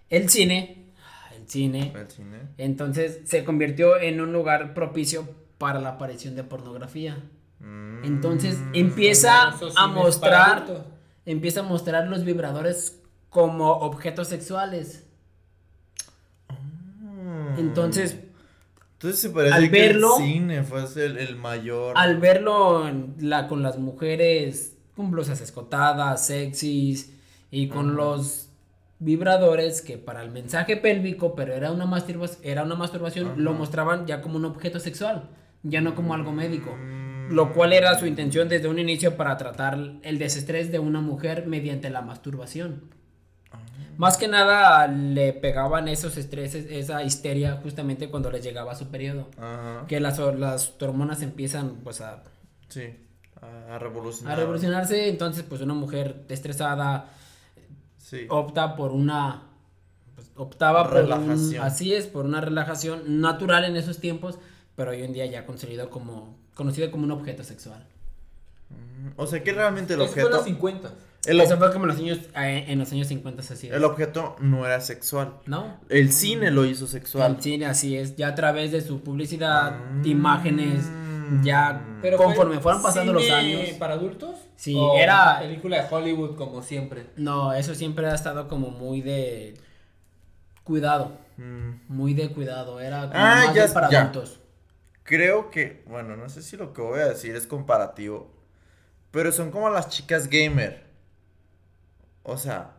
el 0.10 0.30
cine, 0.30 0.92
el 1.36 1.48
cine, 1.50 1.92
El 1.96 2.10
cine. 2.10 2.38
entonces 2.58 3.20
se 3.26 3.44
convirtió 3.44 3.98
en 4.00 4.20
un 4.22 4.32
lugar 4.34 4.74
propicio 4.74 5.28
para 5.58 5.80
la 5.80 5.90
aparición 5.90 6.36
de 6.36 6.44
pornografía. 6.44 7.18
Mm. 7.60 8.04
Entonces 8.04 8.58
empieza 8.74 9.54
a 9.78 9.88
mostrar. 9.88 10.66
Empieza 11.26 11.62
a 11.62 11.64
mostrar 11.64 12.08
los 12.08 12.24
vibradores 12.24 13.02
como 13.30 13.72
objetos 13.72 14.28
sexuales. 14.28 15.04
Mm. 17.02 17.60
Entonces, 17.60 18.18
Entonces 18.94 19.20
se 19.20 19.30
parece 19.30 19.56
al 19.56 19.70
que 19.72 19.94
verlo- 19.94 20.18
el 20.20 20.24
cine 20.26 20.64
fue 20.64 20.84
el, 21.06 21.18
el 21.18 21.36
mayor. 21.36 21.94
al 21.98 22.18
verlo 22.18 22.88
en 22.88 23.16
la, 23.20 23.48
con 23.48 23.62
las 23.64 23.78
mujeres 23.78 24.72
con 24.96 25.12
blusas 25.12 25.42
escotadas, 25.42 26.26
sexys 26.26 27.12
y 27.52 27.68
con 27.68 27.96
los 27.98 28.48
vibradores 29.00 29.82
que 29.82 29.98
para 29.98 30.24
el 30.24 30.32
mensaje 30.32 30.78
pélvico, 30.78 31.36
pero 31.36 31.54
era 31.54 31.72
una, 31.74 31.86
masturba- 31.86 32.38
era 32.44 32.64
una 32.64 32.76
masturbación, 32.76 33.44
lo 33.44 33.54
mostraban 33.54 34.08
ya 34.08 34.22
como 34.22 34.38
un 34.38 34.46
objeto 34.46 34.80
sexual, 34.80 35.30
ya 35.64 35.82
no 35.82 35.96
como 35.96 36.14
algo 36.14 36.32
médico. 36.32 36.74
Lo 37.30 37.54
cual 37.54 37.74
era 37.74 37.98
su 37.98 38.06
intención 38.06 38.50
desde 38.50 38.68
un 38.68 38.80
inicio 38.80 39.16
para 39.18 39.38
tratar 39.38 39.78
el 40.04 40.18
desestrés 40.20 40.72
de 40.72 40.80
una 40.80 41.02
mujer 41.02 41.48
mediante 41.48 41.90
la 41.90 42.02
masturbación. 42.02 42.84
Más 43.98 44.18
que 44.18 44.28
nada 44.28 44.88
le 44.88 45.32
pegaban 45.32 45.88
esos 45.88 46.18
estreses, 46.18 46.68
esa 46.70 47.02
histeria 47.04 47.60
justamente 47.64 48.10
cuando 48.10 48.30
les 48.30 48.44
llegaba 48.44 48.76
su 48.76 48.90
periodo. 48.90 49.30
Ajá. 49.38 49.86
Que 49.88 50.00
las, 50.02 50.20
las 50.20 50.74
hormonas 50.82 51.22
empiezan 51.22 51.76
pues 51.84 52.02
a, 52.02 52.24
Sí. 52.68 52.84
A, 53.42 53.76
a 53.76 53.80
revolucionar. 53.80 54.34
a 54.34 54.36
revolucionarse, 54.36 55.08
entonces 55.08 55.44
pues 55.48 55.62
una 55.62 55.74
mujer 55.74 56.26
estresada 56.30 57.10
Sí. 57.98 58.26
opta 58.30 58.76
por 58.76 58.92
una 58.92 59.44
pues, 60.16 60.30
optaba 60.36 60.90
por 60.90 61.04
un- 61.04 61.56
así 61.62 61.94
es, 61.94 62.06
por 62.08 62.26
una 62.26 62.42
relajación 62.42 63.20
natural 63.22 63.64
en 63.66 63.76
esos 63.78 64.00
tiempos, 64.00 64.38
pero 64.76 64.92
hoy 64.92 65.04
en 65.04 65.14
día 65.14 65.26
ya 65.26 65.46
conocido 65.46 65.90
como 65.90 66.38
conocido 66.56 66.90
como 66.90 67.04
un 67.04 67.12
objeto 67.12 67.44
sexual. 67.44 67.86
O 69.18 69.28
sea 69.28 69.44
que 69.44 69.54
realmente 69.54 69.94
el 69.94 70.02
Eso 70.02 70.12
fue 70.12 70.22
en 70.24 70.28
objeto. 70.28 70.38
los 70.38 70.46
50. 70.46 70.92
El, 71.28 71.42
Eso 71.42 71.58
fue 71.58 71.72
como 71.72 71.86
en 71.86 71.90
los 71.90 71.98
años 72.00 72.20
eh, 72.38 72.66
en 72.68 72.78
los 72.80 72.92
años 72.92 73.08
50 73.08 73.42
así 73.42 73.68
el 73.68 73.84
objeto 73.84 74.36
no 74.40 74.66
era 74.66 74.80
sexual. 74.82 75.34
¿No? 75.46 75.78
El 75.90 76.12
cine 76.12 76.52
lo 76.52 76.66
hizo 76.66 76.86
sexual. 76.88 77.36
El 77.38 77.42
cine 77.42 77.66
así 77.68 77.98
es, 77.98 78.16
ya 78.16 78.30
a 78.30 78.36
través 78.36 78.72
de 78.72 78.82
su 78.82 79.02
publicidad, 79.02 79.76
Mm. 80.02 80.06
imágenes, 80.06 80.86
ya 81.44 81.84
Pero 82.04 82.18
conforme 82.18 82.56
fue 82.56 82.64
fueron 82.64 82.84
pasando 82.84 83.14
los 83.14 83.24
cine 83.24 83.36
años. 83.36 83.70
para 83.80 83.96
adultos? 83.96 84.36
Sí, 84.56 84.76
¿O 84.78 84.96
era- 84.98 85.40
película 85.40 85.82
de 85.82 85.88
Hollywood 85.96 86.36
como 86.36 86.62
siempre. 86.62 87.08
No, 87.18 87.54
eso 87.54 87.74
siempre 87.74 88.06
ha 88.08 88.14
estado 88.14 88.48
como 88.48 88.70
muy 88.70 89.02
de 89.02 89.56
cuidado, 90.64 91.18
Mm. 91.38 91.72
muy 91.90 92.14
de 92.14 92.30
cuidado, 92.30 92.80
era 92.80 93.02
como 93.08 93.14
Ah, 93.16 93.36
más 93.46 93.48
ya- 93.48 93.64
bien 93.64 93.74
para 93.74 93.90
ya. 93.90 94.02
adultos. 94.02 94.40
Creo 95.06 95.52
que, 95.52 95.84
bueno, 95.86 96.18
no 96.18 96.30
sé 96.30 96.42
si 96.42 96.58
lo 96.58 96.74
que 96.74 96.82
voy 96.82 97.00
a 97.00 97.06
decir 97.06 97.36
es 97.36 97.46
comparativo, 97.46 98.34
pero 99.12 99.32
son 99.32 99.52
como 99.52 99.70
las 99.70 99.88
chicas 99.90 100.28
gamer. 100.28 100.84
O 102.24 102.40
sea, 102.40 102.76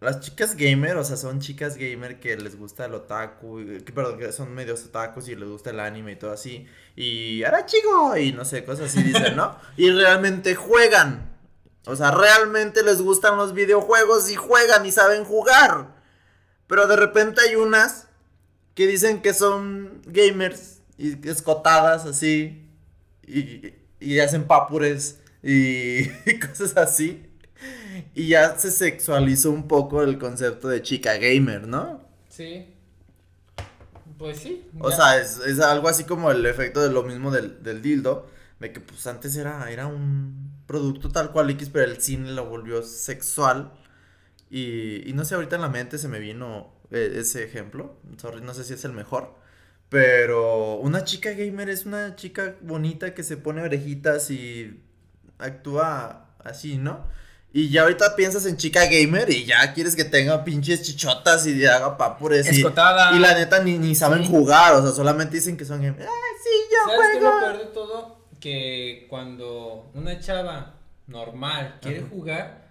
las 0.00 0.18
chicas 0.18 0.56
gamer, 0.56 0.96
o 0.96 1.04
sea, 1.04 1.16
son 1.16 1.38
chicas 1.38 1.76
gamer 1.76 2.18
que 2.18 2.36
les 2.36 2.58
gusta 2.58 2.86
el 2.86 2.94
otaku, 2.94 3.60
que, 3.84 3.92
perdón, 3.92 4.18
que 4.18 4.32
son 4.32 4.52
medios 4.52 4.84
otakus 4.84 5.28
y 5.28 5.36
les 5.36 5.48
gusta 5.48 5.70
el 5.70 5.78
anime 5.78 6.12
y 6.12 6.16
todo 6.16 6.32
así. 6.32 6.66
Y 6.96 7.44
ahora 7.44 7.66
chico, 7.66 8.16
y 8.16 8.32
no 8.32 8.44
sé, 8.44 8.64
cosas 8.64 8.90
así 8.90 9.04
dicen, 9.04 9.36
¿no? 9.36 9.56
Y 9.76 9.92
realmente 9.92 10.56
juegan. 10.56 11.30
O 11.86 11.94
sea, 11.94 12.10
realmente 12.10 12.82
les 12.82 13.00
gustan 13.00 13.36
los 13.36 13.54
videojuegos 13.54 14.28
y 14.28 14.34
juegan 14.34 14.84
y 14.86 14.90
saben 14.90 15.24
jugar. 15.24 15.94
Pero 16.66 16.88
de 16.88 16.96
repente 16.96 17.42
hay 17.42 17.54
unas 17.54 18.08
que 18.74 18.88
dicen 18.88 19.22
que 19.22 19.34
son 19.34 20.02
gamers 20.06 20.81
y 20.98 21.28
escotadas 21.28 22.04
así 22.06 22.68
y, 23.26 23.74
y 24.00 24.18
hacen 24.20 24.46
papures 24.46 25.20
y, 25.42 26.02
y 26.26 26.38
cosas 26.40 26.76
así. 26.76 27.26
Y 28.14 28.28
ya 28.28 28.58
se 28.58 28.70
sexualizó 28.70 29.50
un 29.50 29.68
poco 29.68 30.02
el 30.02 30.18
concepto 30.18 30.68
de 30.68 30.82
chica 30.82 31.14
gamer, 31.18 31.66
¿no? 31.68 32.00
Sí. 32.28 32.66
Pues 34.18 34.38
sí. 34.40 34.68
O 34.78 34.90
ya. 34.90 34.96
sea, 34.96 35.18
es, 35.20 35.38
es 35.38 35.60
algo 35.60 35.88
así 35.88 36.04
como 36.04 36.30
el 36.30 36.44
efecto 36.46 36.82
de 36.82 36.90
lo 36.92 37.02
mismo 37.02 37.30
del, 37.30 37.62
del 37.62 37.82
dildo, 37.82 38.28
de 38.60 38.72
que 38.72 38.80
pues 38.80 39.06
antes 39.06 39.36
era, 39.36 39.70
era 39.70 39.86
un 39.86 40.52
producto 40.66 41.10
tal 41.10 41.32
cual 41.32 41.50
X, 41.50 41.70
pero 41.72 41.84
el 41.90 42.00
cine 42.00 42.30
lo 42.32 42.46
volvió 42.46 42.82
sexual. 42.82 43.72
Y, 44.50 45.08
y 45.08 45.12
no 45.14 45.24
sé, 45.24 45.34
ahorita 45.34 45.56
en 45.56 45.62
la 45.62 45.68
mente 45.68 45.98
se 45.98 46.08
me 46.08 46.18
vino 46.20 46.72
eh, 46.90 47.14
ese 47.16 47.44
ejemplo. 47.44 47.96
Sorry, 48.18 48.42
no 48.42 48.54
sé 48.54 48.64
si 48.64 48.74
es 48.74 48.84
el 48.84 48.92
mejor. 48.92 49.34
Pero 49.92 50.76
una 50.76 51.04
chica 51.04 51.32
gamer 51.32 51.68
es 51.68 51.84
una 51.84 52.16
chica 52.16 52.54
bonita 52.62 53.12
que 53.14 53.22
se 53.22 53.36
pone 53.36 53.60
orejitas 53.60 54.30
y 54.30 54.80
actúa 55.38 56.30
así, 56.42 56.78
¿no? 56.78 57.06
Y 57.52 57.68
ya 57.68 57.82
ahorita 57.82 58.16
piensas 58.16 58.46
en 58.46 58.56
chica 58.56 58.86
gamer 58.86 59.28
y 59.28 59.44
ya 59.44 59.74
quieres 59.74 59.94
que 59.94 60.04
tenga 60.06 60.44
pinches 60.44 60.80
chichotas 60.82 61.46
y 61.46 61.66
haga 61.66 61.98
papures 61.98 62.46
y, 62.50 62.56
Escotada. 62.60 63.14
y 63.14 63.18
la 63.18 63.34
neta 63.34 63.62
ni, 63.62 63.76
ni 63.78 63.94
saben 63.94 64.22
Sí. 64.24 64.30
jugar, 64.30 64.72
o 64.76 64.82
sea, 64.82 64.92
solamente 64.92 65.36
dicen 65.36 65.58
que 65.58 65.66
son 65.66 65.82
gamers. 65.82 66.06
¡Ay, 66.06 66.38
sí, 66.42 66.50
yo 66.72 66.90
¿Sabes 66.90 67.08
qué 67.10 67.16
es 67.18 67.22
lo 67.22 67.30
juego! 67.30 67.46
peor 67.46 67.58
de 67.58 67.66
todo? 67.74 68.18
Que 68.40 69.06
cuando 69.10 69.90
una 69.92 70.18
chava 70.18 70.76
normal 71.06 71.78
quiere 71.82 71.98
Ajá. 71.98 72.08
jugar, 72.10 72.61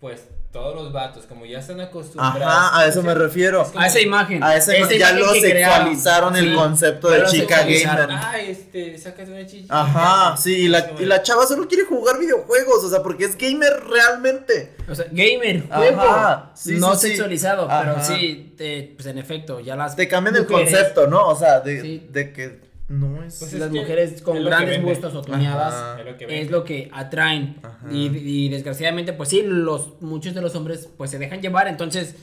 pues 0.00 0.22
todos 0.50 0.74
los 0.74 0.92
vatos, 0.92 1.26
como 1.26 1.44
ya 1.46 1.58
están 1.60 1.80
acostumbrados. 1.80 2.42
Ajá, 2.42 2.80
a 2.80 2.86
eso 2.86 3.02
me 3.04 3.14
refiero. 3.14 3.70
A 3.76 3.86
esa 3.86 4.00
imagen. 4.00 4.42
A 4.42 4.56
esa 4.56 4.72
Esa 4.72 4.78
imagen, 4.94 4.98
ya 4.98 5.12
lo 5.12 5.32
sexualizaron 5.34 6.34
el 6.36 6.48
Sí, 6.50 6.54
concepto 6.56 7.08
de 7.10 7.24
chica 7.26 7.58
gamer. 7.60 8.08
Ah, 8.10 8.38
este, 8.40 8.98
sacas 8.98 9.28
una 9.28 9.46
chicha. 9.46 9.66
Ajá, 9.68 10.36
sí, 10.36 10.62
y 10.62 10.68
la, 10.68 10.90
y 10.98 11.04
la 11.04 11.22
chava 11.22 11.46
solo 11.46 11.68
quiere 11.68 11.84
jugar 11.84 12.18
videojuegos, 12.18 12.82
o 12.82 12.90
sea, 12.90 13.02
porque 13.02 13.26
es 13.26 13.36
gamer 13.38 13.72
realmente. 13.88 14.74
O 14.88 14.94
sea, 14.94 15.04
gamer, 15.12 15.68
juego. 15.68 16.00
Ajá, 16.00 16.50
sí, 16.54 16.76
no 16.78 16.94
sí, 16.94 17.02
sí. 17.02 17.08
sexualizado, 17.08 17.68
pero 17.68 17.92
Ajá. 17.92 18.02
sí, 18.02 18.54
te- 18.56 18.92
pues 18.96 19.06
en 19.06 19.18
efecto, 19.18 19.60
ya 19.60 19.76
las 19.76 19.94
Te 19.94 20.08
cambian 20.08 20.34
el 20.34 20.46
concepto, 20.46 21.06
¿no? 21.06 21.28
O 21.28 21.36
sea, 21.36 21.60
de, 21.60 21.80
Sí. 21.80 22.06
de 22.10 22.32
que 22.32 22.69
no 22.90 23.22
es... 23.22 23.38
Pues 23.38 23.52
las 23.54 23.68
es 23.68 23.74
mujeres 23.74 24.20
con 24.22 24.44
grandes 24.44 24.82
bustos 24.82 25.14
o 25.14 25.22
tuneadas. 25.22 25.98
Es 26.00 26.04
lo 26.04 26.16
que 26.18 26.24
es 26.24 26.30
vende. 26.30 26.50
lo 26.50 26.64
que 26.64 26.90
atraen 26.92 27.60
y, 27.90 28.06
y 28.08 28.48
desgraciadamente 28.50 29.12
pues 29.14 29.28
sí 29.30 29.42
los 29.42 30.00
muchos 30.02 30.34
de 30.34 30.42
los 30.42 30.54
hombres 30.56 30.88
pues 30.98 31.10
se 31.10 31.18
dejan 31.18 31.40
llevar 31.40 31.68
entonces 31.68 32.16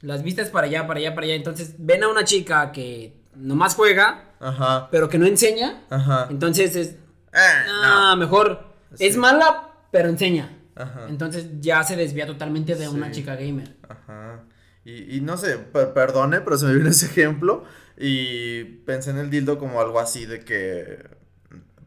las 0.00 0.22
vistas 0.22 0.48
para 0.50 0.66
allá 0.66 0.86
para 0.86 0.98
allá 1.00 1.14
para 1.14 1.26
allá 1.26 1.34
entonces 1.36 1.74
ven 1.78 2.02
a 2.02 2.08
una 2.08 2.24
chica 2.24 2.72
que 2.72 3.16
nomás 3.36 3.74
juega 3.74 4.32
Ajá, 4.40 4.88
pero 4.90 5.08
que 5.08 5.18
no 5.18 5.26
enseña 5.26 5.82
ajá. 5.90 6.26
entonces 6.30 6.74
es 6.76 6.96
Ah, 7.32 8.10
ah, 8.12 8.16
mejor 8.16 8.74
Sí. 8.94 9.06
es 9.06 9.16
mala 9.16 9.70
pero 9.90 10.08
enseña 10.08 10.56
Ajá. 10.74 11.06
entonces 11.08 11.48
ya 11.60 11.82
se 11.84 11.96
desvía 11.96 12.26
totalmente 12.26 12.74
de 12.76 12.88
una 12.88 13.10
chica 13.10 13.36
gamer 13.36 13.76
Ajá. 13.88 14.44
Y, 14.86 15.16
y 15.16 15.20
no 15.22 15.36
sé, 15.38 15.56
per- 15.56 15.94
perdone, 15.94 16.42
pero 16.42 16.58
se 16.58 16.66
me 16.66 16.74
vino 16.74 16.90
ese 16.90 17.06
ejemplo 17.06 17.64
y 17.96 18.64
pensé 18.64 19.10
en 19.10 19.18
el 19.18 19.30
dildo 19.30 19.58
como 19.58 19.80
algo 19.80 20.00
así 20.00 20.26
de 20.26 20.40
que, 20.44 20.98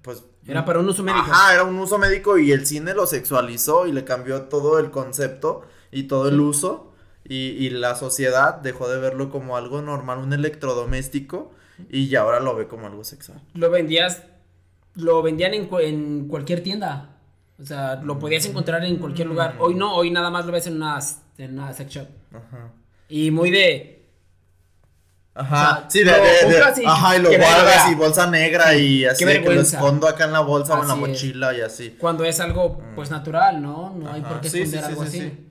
pues... 0.02 0.24
era 0.48 0.64
para 0.66 0.80
un 0.80 0.88
uso 0.90 1.04
médico. 1.04 1.26
Ajá, 1.30 1.54
era 1.54 1.64
un 1.64 1.78
uso 1.78 1.98
médico 1.98 2.38
y 2.38 2.52
el 2.52 2.66
cine 2.66 2.94
lo 2.94 3.06
sexualizó 3.08 3.88
y 3.88 3.92
le 3.92 4.04
cambió 4.04 4.44
todo 4.44 4.80
el 4.80 4.92
concepto 4.92 5.64
y 5.92 6.04
todo 6.04 6.30
el 6.30 6.40
uso 6.40 6.94
y, 7.26 7.36
y 7.36 7.70
la 7.70 7.96
sociedad 7.96 8.56
dejó 8.56 8.88
de 8.90 9.00
verlo 9.00 9.30
como 9.30 9.58
algo 9.58 9.82
normal, 9.82 10.20
un 10.20 10.34
electrodoméstico 10.34 11.52
y 11.90 12.08
ya 12.08 12.22
ahora 12.22 12.40
lo 12.40 12.56
ve 12.56 12.68
como 12.68 12.88
algo 12.88 13.04
sexual. 13.04 13.42
lo 13.54 13.70
vendías 13.70 14.24
lo 14.96 15.22
vendían 15.22 15.54
en, 15.54 15.70
en 15.82 16.28
cualquier 16.28 16.64
tienda. 16.64 17.14
O 17.60 17.66
sea 17.66 17.96
lo 18.04 18.18
podías 18.20 18.46
encontrar 18.46 18.84
en 18.86 18.98
cualquier 18.98 19.28
lugar. 19.28 19.56
Hoy 19.60 19.76
no 19.76 19.96
hoy 19.96 20.10
nada 20.12 20.30
más 20.30 20.46
lo 20.46 20.52
ves 20.52 20.68
en 20.68 20.76
una 20.78 21.00
en 21.38 21.54
una 21.54 21.74
sex 21.74 21.92
shop. 21.92 22.08
Ajá. 22.34 22.72
y 23.10 23.32
muy 23.32 23.52
de 23.52 23.97
Ajá, 25.40 25.72
O 25.78 25.80
sea, 25.82 25.90
sí, 25.90 26.00
de, 26.00 26.06
lo 26.06 26.50
de- 26.50 26.88
ajá, 26.88 27.16
y 27.18 27.22
lo 27.22 27.30
guardas 27.30 27.92
y 27.92 27.96
bolsa 27.96 28.28
negra 28.30 28.76
y 28.76 29.06
así 29.06 29.24
de 29.24 29.42
que 29.42 29.50
lo 29.54 29.62
escondo 29.62 30.08
acá 30.08 30.26
en 30.26 30.32
la 30.34 30.40
bolsa 30.40 30.74
o 30.80 30.82
en 30.82 30.88
la 30.88 30.94
es. 30.96 31.00
mochila 31.00 31.56
y 31.56 31.62
así. 31.62 31.96
cuando 32.00 32.26
es 32.26 32.40
algo 32.40 32.82
pues 32.96 33.12
natural 33.12 33.62
no 33.62 33.94
no 33.96 34.12
hay 34.12 34.22
por 34.22 34.42
qué 34.42 34.50
sí, 34.50 34.62
esconder 34.62 34.82
sí, 34.84 34.90
algo 34.90 35.02
sí, 35.04 35.08
así 35.08 35.20
sí. 35.22 35.44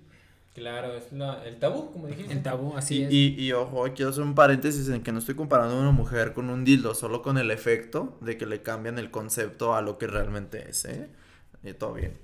Claro, 0.55 0.95
es 0.97 1.13
la, 1.13 1.45
el 1.45 1.59
tabú, 1.59 1.93
como 1.93 2.07
dijiste. 2.07 2.33
el 2.33 2.43
tabú 2.43 2.75
así 2.79 3.01
Y, 3.01 3.03
es 3.05 3.13
y, 3.13 3.45
y 3.45 3.53
ojo, 3.53 3.85
quiero 3.95 4.11
hacer 4.11 4.23
un 4.23 4.35
paréntesis 4.35 4.89
en 4.89 5.03
que 5.03 5.13
no 5.13 5.19
estoy 5.19 5.35
comparando 5.35 5.77
a 5.77 5.81
una 5.81 5.91
mujer 5.91 6.33
con 6.33 6.49
un 6.49 6.65
dildo, 6.65 6.95
solo 6.95 7.21
con 7.21 7.37
el 7.37 7.51
efecto 7.51 8.17
de 8.23 8.39
que 8.39 8.47
le 8.47 8.63
cambian 8.63 8.99
el 8.99 9.11
concepto 9.11 9.75
a 9.77 9.83
lo 9.83 9.99
que 9.99 10.07
realmente 10.07 10.67
es, 10.71 10.87
¿eh? 10.87 11.09
Y 11.63 11.75
todo 11.75 11.93
bien. 11.93 12.17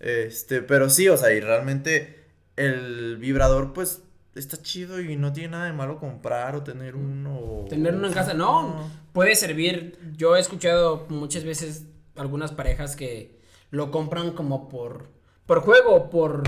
Este, 0.00 0.62
pero 0.62 0.88
sí, 0.88 1.08
o 1.10 1.18
sea, 1.18 1.32
y 1.34 1.40
realmente 1.40 2.24
el 2.56 3.18
vibrador, 3.18 3.74
pues, 3.74 4.00
está 4.36 4.60
chido 4.62 5.00
y 5.00 5.16
no 5.16 5.32
tiene 5.32 5.50
nada 5.50 5.64
de 5.66 5.72
malo 5.72 5.98
comprar 5.98 6.54
o 6.56 6.62
tener 6.62 6.94
uno. 6.96 7.38
o- 7.38 7.66
tener 7.68 7.94
uno 7.94 8.06
en 8.08 8.12
casa 8.12 8.34
no 8.34 8.90
puede 9.12 9.34
servir 9.34 9.98
yo 10.16 10.36
he 10.36 10.40
escuchado 10.40 11.06
muchas 11.08 11.44
veces 11.44 11.84
algunas 12.16 12.52
parejas 12.52 12.96
que 12.96 13.38
lo 13.70 13.90
compran 13.90 14.32
como 14.32 14.68
por 14.68 15.08
por 15.46 15.60
juego 15.60 16.10
por 16.10 16.42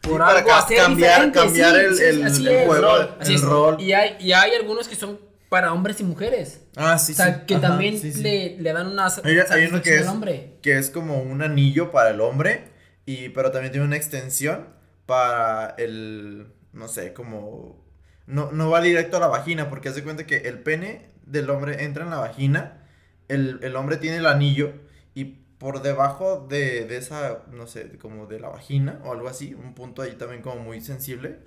por 0.00 0.18
para 0.18 0.38
algo 0.38 0.48
ca- 0.48 0.58
hacer 0.58 0.78
cambiar- 0.78 1.10
diferente, 1.30 1.38
cambiar 1.38 1.74
sí, 1.94 2.02
el- 2.04 2.30
sí, 2.34 2.46
el- 2.48 2.66
juego, 2.66 2.88
Así 3.20 3.34
el 3.34 3.42
rol. 3.42 3.80
y 3.80 3.92
hay 3.92 4.16
y 4.20 4.32
hay 4.32 4.52
algunos 4.54 4.88
que 4.88 4.94
son 4.96 5.18
para 5.48 5.72
hombres 5.72 6.00
y 6.00 6.04
mujeres 6.04 6.62
Ah, 6.76 6.98
sí, 6.98 7.12
o 7.12 7.14
sea 7.16 7.34
sí. 7.40 7.40
que 7.46 7.54
Ajá, 7.56 7.68
también. 7.68 8.00
Le, 8.22 8.56
le 8.58 8.72
dan 8.72 8.86
una 8.86 9.06
Hay, 9.22 9.36
hay 9.50 9.66
uno 9.66 9.82
que 9.82 9.96
es, 9.96 10.06
hombre 10.08 10.54
que 10.62 10.78
es 10.78 10.88
como 10.90 11.20
un 11.22 11.42
anillo 11.42 11.90
para 11.92 12.10
el 12.10 12.20
hombre, 12.22 12.68
y, 13.04 13.28
pero 13.30 13.50
también 13.50 13.70
tiene 13.72 13.86
una 13.86 13.96
extensión 13.96 14.66
para 15.06 15.74
el, 15.76 16.46
no 16.72 16.88
sé, 16.88 17.12
como, 17.12 17.84
no, 18.26 18.52
no 18.52 18.70
va 18.70 18.80
directo 18.80 19.16
a 19.16 19.20
la 19.20 19.28
vagina, 19.28 19.68
porque 19.68 19.88
haz 19.88 19.94
de 19.94 20.04
cuenta 20.04 20.26
que 20.26 20.38
el 20.38 20.60
pene 20.60 21.10
del 21.26 21.50
hombre 21.50 21.84
entra 21.84 22.04
en 22.04 22.10
la 22.10 22.18
vagina, 22.18 22.84
el, 23.28 23.60
el 23.62 23.76
hombre 23.76 23.96
tiene 23.96 24.18
el 24.18 24.26
anillo, 24.26 24.72
y 25.14 25.24
por 25.58 25.82
debajo 25.82 26.46
de, 26.48 26.86
de 26.86 26.96
esa, 26.96 27.44
no 27.52 27.66
sé, 27.66 27.98
como 27.98 28.26
de 28.26 28.40
la 28.40 28.48
vagina 28.48 29.00
o 29.04 29.12
algo 29.12 29.28
así, 29.28 29.54
un 29.54 29.74
punto 29.74 30.02
ahí 30.02 30.12
también 30.12 30.42
como 30.42 30.60
muy 30.60 30.80
sensible, 30.80 31.38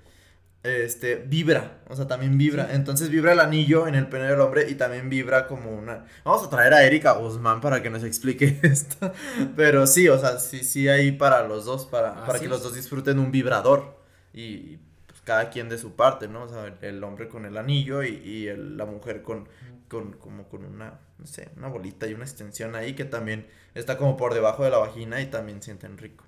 este, 0.65 1.15
vibra, 1.15 1.79
o 1.89 1.95
sea, 1.95 2.07
también 2.07 2.37
vibra. 2.37 2.69
Entonces 2.73 3.09
vibra 3.09 3.33
el 3.33 3.39
anillo 3.39 3.87
en 3.87 3.95
el 3.95 4.07
pene 4.07 4.25
del 4.25 4.39
hombre 4.41 4.69
y 4.69 4.75
también 4.75 5.09
vibra 5.09 5.47
como 5.47 5.71
una... 5.71 6.05
Vamos 6.23 6.43
a 6.43 6.49
traer 6.49 6.73
a 6.73 6.83
Erika 6.83 7.13
Guzmán 7.13 7.61
para 7.61 7.83
que 7.83 7.89
nos 7.89 8.03
explique 8.03 8.59
esto. 8.63 9.11
Pero 9.55 9.85
sí, 9.85 10.09
o 10.09 10.17
sea, 10.17 10.39
sí, 10.39 10.63
sí 10.63 10.87
hay 10.87 11.11
para 11.11 11.47
los 11.47 11.65
dos, 11.65 11.85
para, 11.85 12.15
para 12.15 12.33
Así 12.33 12.45
que 12.45 12.49
los 12.49 12.63
dos 12.63 12.73
disfruten 12.73 13.19
un 13.19 13.31
vibrador. 13.31 13.99
Y 14.33 14.79
cada 15.25 15.49
quien 15.49 15.67
de 15.67 15.77
su 15.77 15.95
parte, 15.97 16.29
¿no? 16.29 16.43
O 16.43 16.47
sea, 16.47 16.73
el 16.81 17.03
hombre 17.03 17.27
con 17.27 17.45
el 17.45 17.57
anillo 17.57 18.01
y, 18.03 18.15
y 18.23 18.47
el- 18.47 18.77
la 18.77 18.85
mujer 18.85 19.21
con, 19.21 19.49
con, 19.89 20.13
como 20.13 20.47
con 20.47 20.63
una, 20.63 20.99
no 21.17 21.25
sé, 21.27 21.49
una 21.57 21.67
bolita 21.67 22.07
y 22.07 22.13
una 22.13 22.23
extensión 22.23 22.75
ahí 22.75 22.93
que 22.93 23.03
también 23.05 23.47
está 23.73 23.97
como 23.97 24.15
por 24.15 24.33
debajo 24.33 24.63
de 24.63 24.69
la 24.69 24.77
vagina 24.77 25.19
y 25.21 25.25
también 25.25 25.61
sienten 25.61 25.97
rico. 25.97 26.23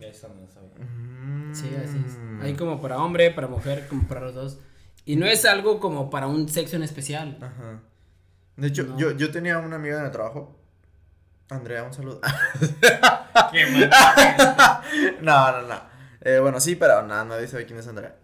Eso 0.00 0.28
no 0.28 0.48
sabía. 0.48 1.54
Sí, 1.54 1.70
así 1.76 2.02
es. 2.06 2.18
Hay 2.42 2.54
como 2.54 2.80
para 2.80 2.98
hombre, 2.98 3.30
para 3.30 3.46
mujer, 3.46 3.86
como 3.88 4.08
para 4.08 4.22
los 4.22 4.34
dos. 4.34 4.58
Y 5.04 5.16
no 5.16 5.26
es 5.26 5.44
algo 5.44 5.78
como 5.80 6.08
para 6.10 6.26
un 6.26 6.48
sexo 6.48 6.76
en 6.76 6.82
especial. 6.82 7.36
Ajá. 7.40 7.80
De 8.56 8.68
hecho, 8.68 8.84
No. 8.84 8.98
yo, 8.98 9.10
yo 9.12 9.30
tenía 9.30 9.58
una 9.58 9.76
amiga 9.76 9.98
en 10.00 10.06
el 10.06 10.10
trabajo. 10.10 10.58
Andrea, 11.50 11.82
un 11.84 11.92
saludo. 11.92 12.20
Qué 13.52 13.66
mal. 13.66 13.90
no, 15.20 15.52
no, 15.52 15.68
no. 15.68 15.91
Eh, 16.24 16.38
bueno, 16.38 16.60
sí, 16.60 16.76
pero 16.76 17.02
nada, 17.02 17.24
nadie 17.24 17.48
sabe 17.48 17.66
quién 17.66 17.78
es 17.78 17.88
Andrea. 17.88 18.14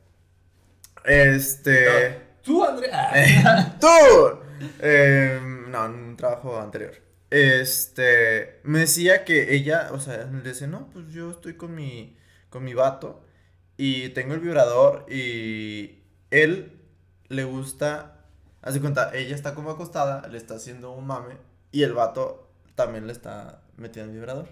Este. 1.04 2.20
Tú, 2.42 2.64
Andrea. 2.64 3.76
¡Tú! 3.80 3.86
Eh, 4.80 5.40
no, 5.68 5.86
en 5.86 5.92
un 5.92 6.16
trabajo 6.16 6.60
anterior. 6.60 6.94
Este. 7.30 8.60
Me 8.62 8.80
decía 8.80 9.24
que 9.24 9.54
ella, 9.54 9.88
o 9.92 9.98
sea, 9.98 10.24
le 10.24 10.48
dice, 10.48 10.68
no, 10.68 10.88
pues 10.90 11.08
yo 11.08 11.30
estoy 11.30 11.54
con 11.54 11.74
mi. 11.74 12.16
con 12.50 12.62
mi 12.62 12.74
vato. 12.74 13.24
Y 13.76 14.10
tengo 14.10 14.34
el 14.34 14.40
vibrador. 14.40 15.06
Y 15.10 16.02
él 16.30 16.80
le 17.28 17.44
gusta. 17.44 18.14
Hace 18.62 18.80
cuenta, 18.80 19.12
ella 19.14 19.34
está 19.34 19.54
como 19.54 19.70
acostada, 19.70 20.28
le 20.28 20.38
está 20.38 20.54
haciendo 20.54 20.92
un 20.92 21.06
mame. 21.06 21.36
Y 21.72 21.82
el 21.82 21.94
vato 21.94 22.48
también 22.76 23.06
le 23.06 23.12
está 23.12 23.62
metiendo 23.76 24.12
el 24.12 24.18
vibrador. 24.18 24.48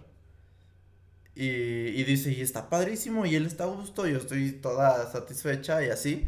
Y, 1.39 2.03
dice, 2.05 2.33
y 2.33 2.41
está 2.41 2.71
padrísimo, 2.71 3.27
y 3.27 3.35
él 3.37 3.45
está 3.45 3.65
a 3.65 3.67
gusto, 3.67 4.07
yo 4.07 4.17
estoy 4.17 4.53
toda 4.53 5.11
satisfecha 5.13 5.85
y 5.85 5.91
así. 5.91 6.27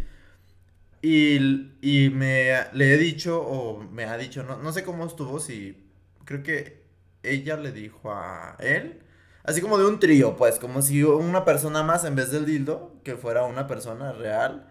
Y, 1.01 1.71
y 1.81 2.11
me 2.11 2.66
le 2.75 2.92
he 2.92 2.99
dicho, 2.99 3.40
o 3.40 3.83
me 3.83 4.05
ha 4.05 4.18
dicho, 4.18 4.42
no, 4.42 4.59
no 4.59 4.71
sé 4.73 4.85
cómo 4.85 5.07
estuvo, 5.07 5.40
si 5.40 5.88
creo 6.27 6.42
que 6.42 6.83
ella 7.23 7.57
le 7.57 7.73
dijo 7.73 8.12
a 8.12 8.57
él, 8.59 9.01
así 9.44 9.62
como 9.62 9.79
de 9.79 9.87
un 9.87 9.99
trío, 9.99 10.37
pues, 10.37 10.59
como 10.59 10.83
si 10.83 11.03
una 11.03 11.44
persona 11.47 11.83
más 11.83 12.05
en 12.05 12.14
vez 12.14 12.31
del 12.31 12.44
dildo, 12.44 13.01
que 13.03 13.16
fuera 13.16 13.44
una 13.44 13.66
persona 13.66 14.12
real, 14.12 14.71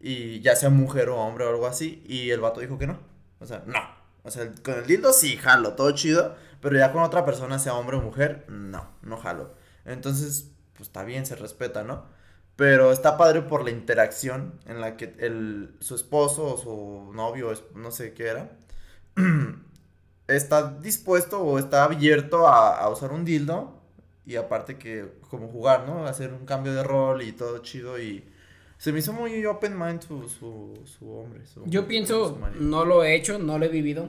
y 0.00 0.40
ya 0.40 0.54
sea 0.54 0.70
mujer 0.70 1.08
o 1.08 1.16
hombre 1.16 1.46
o 1.46 1.48
algo 1.48 1.66
así, 1.66 2.04
y 2.06 2.30
el 2.30 2.40
vato 2.40 2.60
dijo 2.60 2.78
que 2.78 2.86
no, 2.86 3.00
o 3.40 3.46
sea, 3.46 3.64
no, 3.66 3.80
o 4.22 4.30
sea, 4.30 4.52
con 4.62 4.74
el 4.74 4.86
dildo 4.86 5.12
sí 5.12 5.36
jalo, 5.36 5.74
todo 5.74 5.90
chido, 5.92 6.36
pero 6.60 6.78
ya 6.78 6.92
con 6.92 7.02
otra 7.02 7.24
persona, 7.24 7.58
sea 7.58 7.74
hombre 7.74 7.96
o 7.96 8.02
mujer, 8.02 8.44
no, 8.48 8.88
no 9.02 9.16
jalo. 9.16 9.63
Entonces, 9.84 10.50
pues 10.74 10.88
está 10.88 11.04
bien, 11.04 11.26
se 11.26 11.36
respeta, 11.36 11.84
¿no? 11.84 12.04
Pero 12.56 12.92
está 12.92 13.16
padre 13.16 13.42
por 13.42 13.64
la 13.64 13.70
interacción 13.70 14.60
en 14.66 14.80
la 14.80 14.96
que 14.96 15.14
el, 15.18 15.74
su 15.80 15.94
esposo 15.96 16.54
o 16.54 16.56
su 16.56 17.12
novio, 17.12 17.52
no 17.74 17.90
sé 17.90 18.14
qué 18.14 18.28
era, 18.28 18.56
está 20.28 20.70
dispuesto 20.80 21.40
o 21.42 21.58
está 21.58 21.84
abierto 21.84 22.46
a, 22.48 22.78
a 22.78 22.88
usar 22.88 23.12
un 23.12 23.24
dildo 23.24 23.80
y 24.26 24.36
aparte 24.36 24.78
que 24.78 25.12
como 25.28 25.48
jugar, 25.48 25.86
¿no? 25.86 26.06
Hacer 26.06 26.32
un 26.32 26.46
cambio 26.46 26.72
de 26.74 26.82
rol 26.82 27.22
y 27.22 27.32
todo 27.32 27.58
chido 27.58 27.98
y 28.00 28.24
se 28.78 28.92
me 28.92 29.00
hizo 29.00 29.12
muy 29.12 29.44
open 29.46 29.78
mind 29.78 30.02
su, 30.02 30.28
su, 30.28 30.80
su 30.84 31.10
hombre. 31.10 31.44
su- 31.46 31.64
Yo 31.66 31.86
pienso, 31.86 32.38
no 32.60 32.84
lo 32.84 33.04
he 33.04 33.14
hecho, 33.14 33.38
no 33.38 33.58
lo 33.58 33.64
he 33.66 33.68
vivido. 33.68 34.08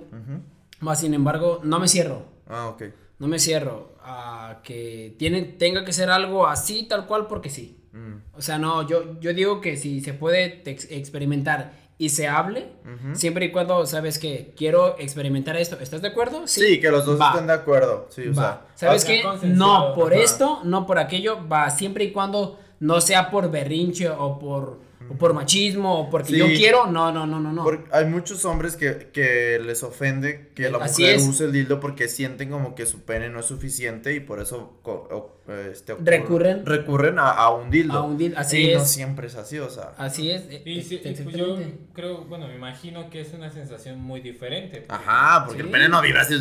Más 0.80 1.00
sin 1.00 1.14
embargo, 1.14 1.62
no 1.64 1.80
me 1.80 1.88
cierro. 1.88 2.24
Ah, 2.48 2.68
ok. 2.68 2.84
No 3.20 3.28
me 3.28 3.40
cierro 3.40 3.96
a 4.04 4.60
que 4.64 5.16
tiene, 5.18 5.42
tenga 5.44 5.86
que 5.86 5.94
ser 5.94 6.10
algo 6.10 6.48
así, 6.48 6.84
tal 6.84 7.06
cual, 7.08 7.28
porque 7.28 7.50
sí. 7.50 7.80
Mm, 7.94 8.16
O 8.38 8.42
sea, 8.42 8.58
no, 8.58 8.86
yo, 8.88 9.20
yo 9.22 9.34
digo 9.34 9.62
que 9.62 9.78
si 9.78 10.02
se 10.02 10.14
puede 10.14 10.62
ex- 10.70 10.92
experimentar 10.92 11.72
y 11.98 12.10
se 12.10 12.28
hable, 12.28 12.68
siempre 13.14 13.46
y 13.46 13.52
cuando 13.54 13.86
sabes 13.86 14.20
que 14.20 14.54
quiero 14.58 15.00
experimentar 15.00 15.56
esto, 15.56 15.78
¿estás 15.80 16.02
de 16.02 16.10
acuerdo? 16.10 16.46
Sí, 16.46 16.82
que 16.82 16.92
los 16.92 17.06
dos 17.06 17.18
Va. 17.20 17.30
estén 17.30 17.48
de 17.48 17.54
acuerdo. 17.54 18.08
Sí, 18.10 18.28
o 18.28 18.34
Va. 18.36 18.66
sea. 18.76 18.90
¿Sabes 18.90 19.06
qué? 19.06 19.24
No 19.44 19.94
por 19.96 20.12
Ajá. 20.14 20.22
esto, 20.22 20.60
no 20.66 20.86
por 20.86 21.00
aquello, 21.00 21.48
va 21.48 21.70
siempre 21.70 22.04
y 22.04 22.12
cuando 22.12 22.60
no 22.82 23.00
sea 23.00 23.32
por 23.32 23.50
berrinche 23.50 24.10
o 24.10 24.38
por, 24.40 24.82
o 25.10 25.14
por 25.16 25.34
machismo 25.34 26.00
o 26.00 26.10
porque 26.10 26.30
Sí. 26.30 26.38
yo 26.38 26.46
quiero, 26.48 26.88
no, 26.88 27.12
no, 27.12 27.26
no, 27.28 27.40
no, 27.40 27.52
no. 27.52 27.64
Porque 27.64 27.90
hay 27.92 28.06
muchos 28.06 28.44
hombres 28.46 28.76
que, 28.76 29.10
que 29.14 29.60
les 29.64 29.84
ofende 29.84 30.52
que 30.56 30.70
la 30.70 30.78
Así 30.80 31.04
mujer 31.04 31.16
es. 31.18 31.28
use 31.28 31.46
el 31.46 31.52
dildo 31.52 31.80
porque 31.80 32.08
sienten 32.08 32.50
como 32.50 32.76
que 32.76 32.86
su 32.86 33.02
pene 33.04 33.30
no 33.30 33.40
es 33.40 33.46
suficiente 33.46 34.14
y 34.14 34.20
por 34.20 34.40
eso 34.40 34.80
o- 34.84 35.32
este, 35.72 35.94
ocurre- 35.94 36.06
Recurren. 36.18 36.66
recurren 36.66 37.20
a, 37.20 37.30
a 37.30 37.52
un 37.54 37.70
dildo. 37.70 38.00
A 38.00 38.02
un 38.02 38.18
dildo, 38.18 38.40
así 38.40 38.72
y 38.72 38.74
no 38.74 38.82
es. 38.82 38.90
siempre 38.92 39.28
es 39.28 39.36
así, 39.36 39.60
o 39.60 39.70
sea. 39.70 39.92
Así 39.98 40.32
es. 40.32 40.42
e- 40.50 40.64
Y, 40.66 40.80
e- 40.80 40.84
sí, 40.84 41.00
y 41.04 41.12
pues 41.24 41.36
yo 41.36 41.58
creo, 41.94 42.26
bueno, 42.26 42.48
me 42.48 42.56
imagino 42.56 43.10
que 43.12 43.22
es 43.22 43.32
una 43.34 43.52
sensación 43.52 44.00
muy 44.00 44.22
diferente. 44.22 44.82
porque 44.88 44.94
Ajá, 45.04 45.46
porque 45.46 45.62
Sí. 45.62 45.66
el 45.68 45.72
pene 45.72 45.88
no 45.90 46.02
vibra 46.02 46.22
así. 46.22 46.34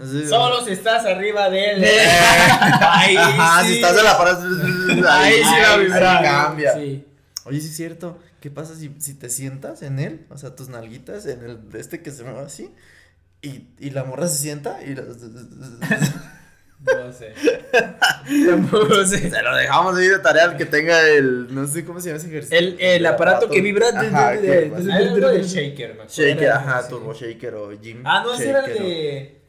así. 0.00 0.26
Solo 0.28 0.64
si 0.64 0.72
estás 0.72 1.04
arriba 1.04 1.50
de 1.50 1.70
él. 1.72 1.84
Eh, 1.84 1.88
Ahí 2.80 3.16
Ajá, 3.16 3.62
sí. 3.62 3.68
si 3.68 3.74
estás 3.74 3.98
en 3.98 4.04
la 4.04 4.16
pared. 4.18 5.04
Ahí 5.08 5.34
sí 5.34 5.54
va 5.62 5.72
a 5.72 5.76
vibrar. 5.76 6.22
cambia. 6.24 6.72
Sí. 6.74 7.04
Oye, 7.44 7.60
sí 7.60 7.68
es 7.68 7.76
cierto. 7.76 8.18
¿Qué 8.40 8.50
pasa 8.50 8.74
si, 8.74 8.94
si 8.98 9.14
te 9.14 9.30
sientas 9.30 9.82
en 9.82 9.98
él? 9.98 10.26
O 10.30 10.36
sea, 10.38 10.54
tus 10.56 10.68
nalguitas 10.68 11.24
en 11.26 11.42
el 11.44 11.70
de 11.70 11.80
este 11.80 12.02
que 12.02 12.10
se 12.10 12.24
mueve 12.24 12.40
así. 12.40 12.70
Y, 13.40 13.68
y 13.78 13.90
la 13.90 14.04
morra 14.04 14.28
se 14.28 14.38
sienta 14.38 14.80
y. 14.84 14.94
No 16.80 17.12
sé. 17.12 17.34
Tampoco 18.46 19.04
sé. 19.04 19.18
Se 19.30 19.42
lo 19.42 19.56
dejamos 19.56 19.96
ahí 19.96 20.06
de 20.06 20.18
tarea 20.20 20.44
al 20.44 20.56
que 20.56 20.64
tenga 20.64 21.08
el. 21.08 21.52
No 21.52 21.66
sé 21.66 21.84
cómo 21.84 22.00
se 22.00 22.08
llama 22.08 22.18
ese 22.18 22.28
ejercicio. 22.28 22.56
El, 22.56 22.76
el 22.80 23.04
aparato 23.04 23.48
que 23.50 23.60
vibra 23.60 23.90
de, 23.90 24.06
Ajá, 24.06 24.30
de- 24.32 24.70
de- 24.70 25.42
shaker, 25.42 25.88
me 25.96 26.02
acuerdo. 26.02 26.08
Shaker, 26.08 26.50
ajá, 26.52 26.82
sí. 26.82 26.88
Turbo 26.90 27.12
Shaker 27.14 27.54
o 27.56 27.80
Jim. 27.80 28.02
Ah, 28.04 28.22
no, 28.24 28.32
ese 28.34 28.50
era 28.50 28.64
el 28.64 28.72
de. 28.78 29.42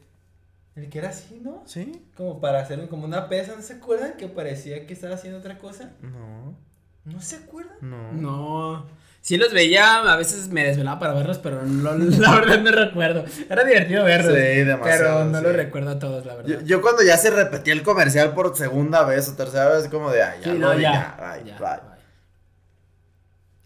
El 0.74 0.88
que 0.88 0.98
era 0.98 1.10
así, 1.10 1.40
¿no? 1.40 1.62
¿Sí? 1.66 2.04
Como 2.16 2.40
para 2.40 2.60
hacer 2.62 2.88
como 2.88 3.04
una 3.04 3.28
pesa, 3.28 3.54
¿no 3.54 3.62
se 3.62 3.74
acuerdan? 3.74 4.16
Que 4.16 4.26
parecía 4.26 4.84
que 4.86 4.92
estaba 4.94 5.14
haciendo 5.14 5.38
otra 5.38 5.56
cosa. 5.58 5.92
No, 6.02 6.58
¿No 7.04 7.20
se 7.20 7.36
acuerdan? 7.36 7.76
no. 7.80 8.12
No. 8.12 9.00
Sí 9.22 9.36
los 9.36 9.52
veía, 9.52 10.00
a 10.00 10.16
veces 10.16 10.48
me 10.48 10.64
desvelaba 10.64 10.98
para 10.98 11.12
verlos, 11.12 11.36
pero 11.36 11.62
no, 11.62 11.92
la 11.94 12.34
verdad 12.36 12.60
no 12.62 12.70
recuerdo. 12.72 13.22
Era 13.50 13.64
divertido 13.64 14.02
verlos. 14.02 14.32
Sí, 14.34 14.40
demasiado, 14.64 15.02
Pero 15.02 15.24
no 15.26 15.38
sí. 15.38 15.44
los 15.44 15.56
recuerdo 15.56 15.90
a 15.90 15.98
todos, 15.98 16.24
la 16.24 16.36
verdad. 16.36 16.48
Yo, 16.48 16.60
yo 16.62 16.80
cuando 16.80 17.02
ya 17.02 17.18
se 17.18 17.28
repetía 17.30 17.74
el 17.74 17.82
comercial 17.82 18.32
por 18.32 18.56
segunda 18.56 19.04
vez 19.04 19.28
o 19.28 19.36
tercera 19.36 19.68
vez, 19.68 19.88
como 19.88 20.10
de, 20.10 20.22
ay, 20.22 20.38
ya, 20.42 20.52
Sí, 20.52 20.58
no, 20.58 20.72
no, 20.72 20.80
ya, 20.80 20.92
ya. 20.92 21.16
bye, 21.34 21.44
ya, 21.50 21.58
bye. 21.58 21.68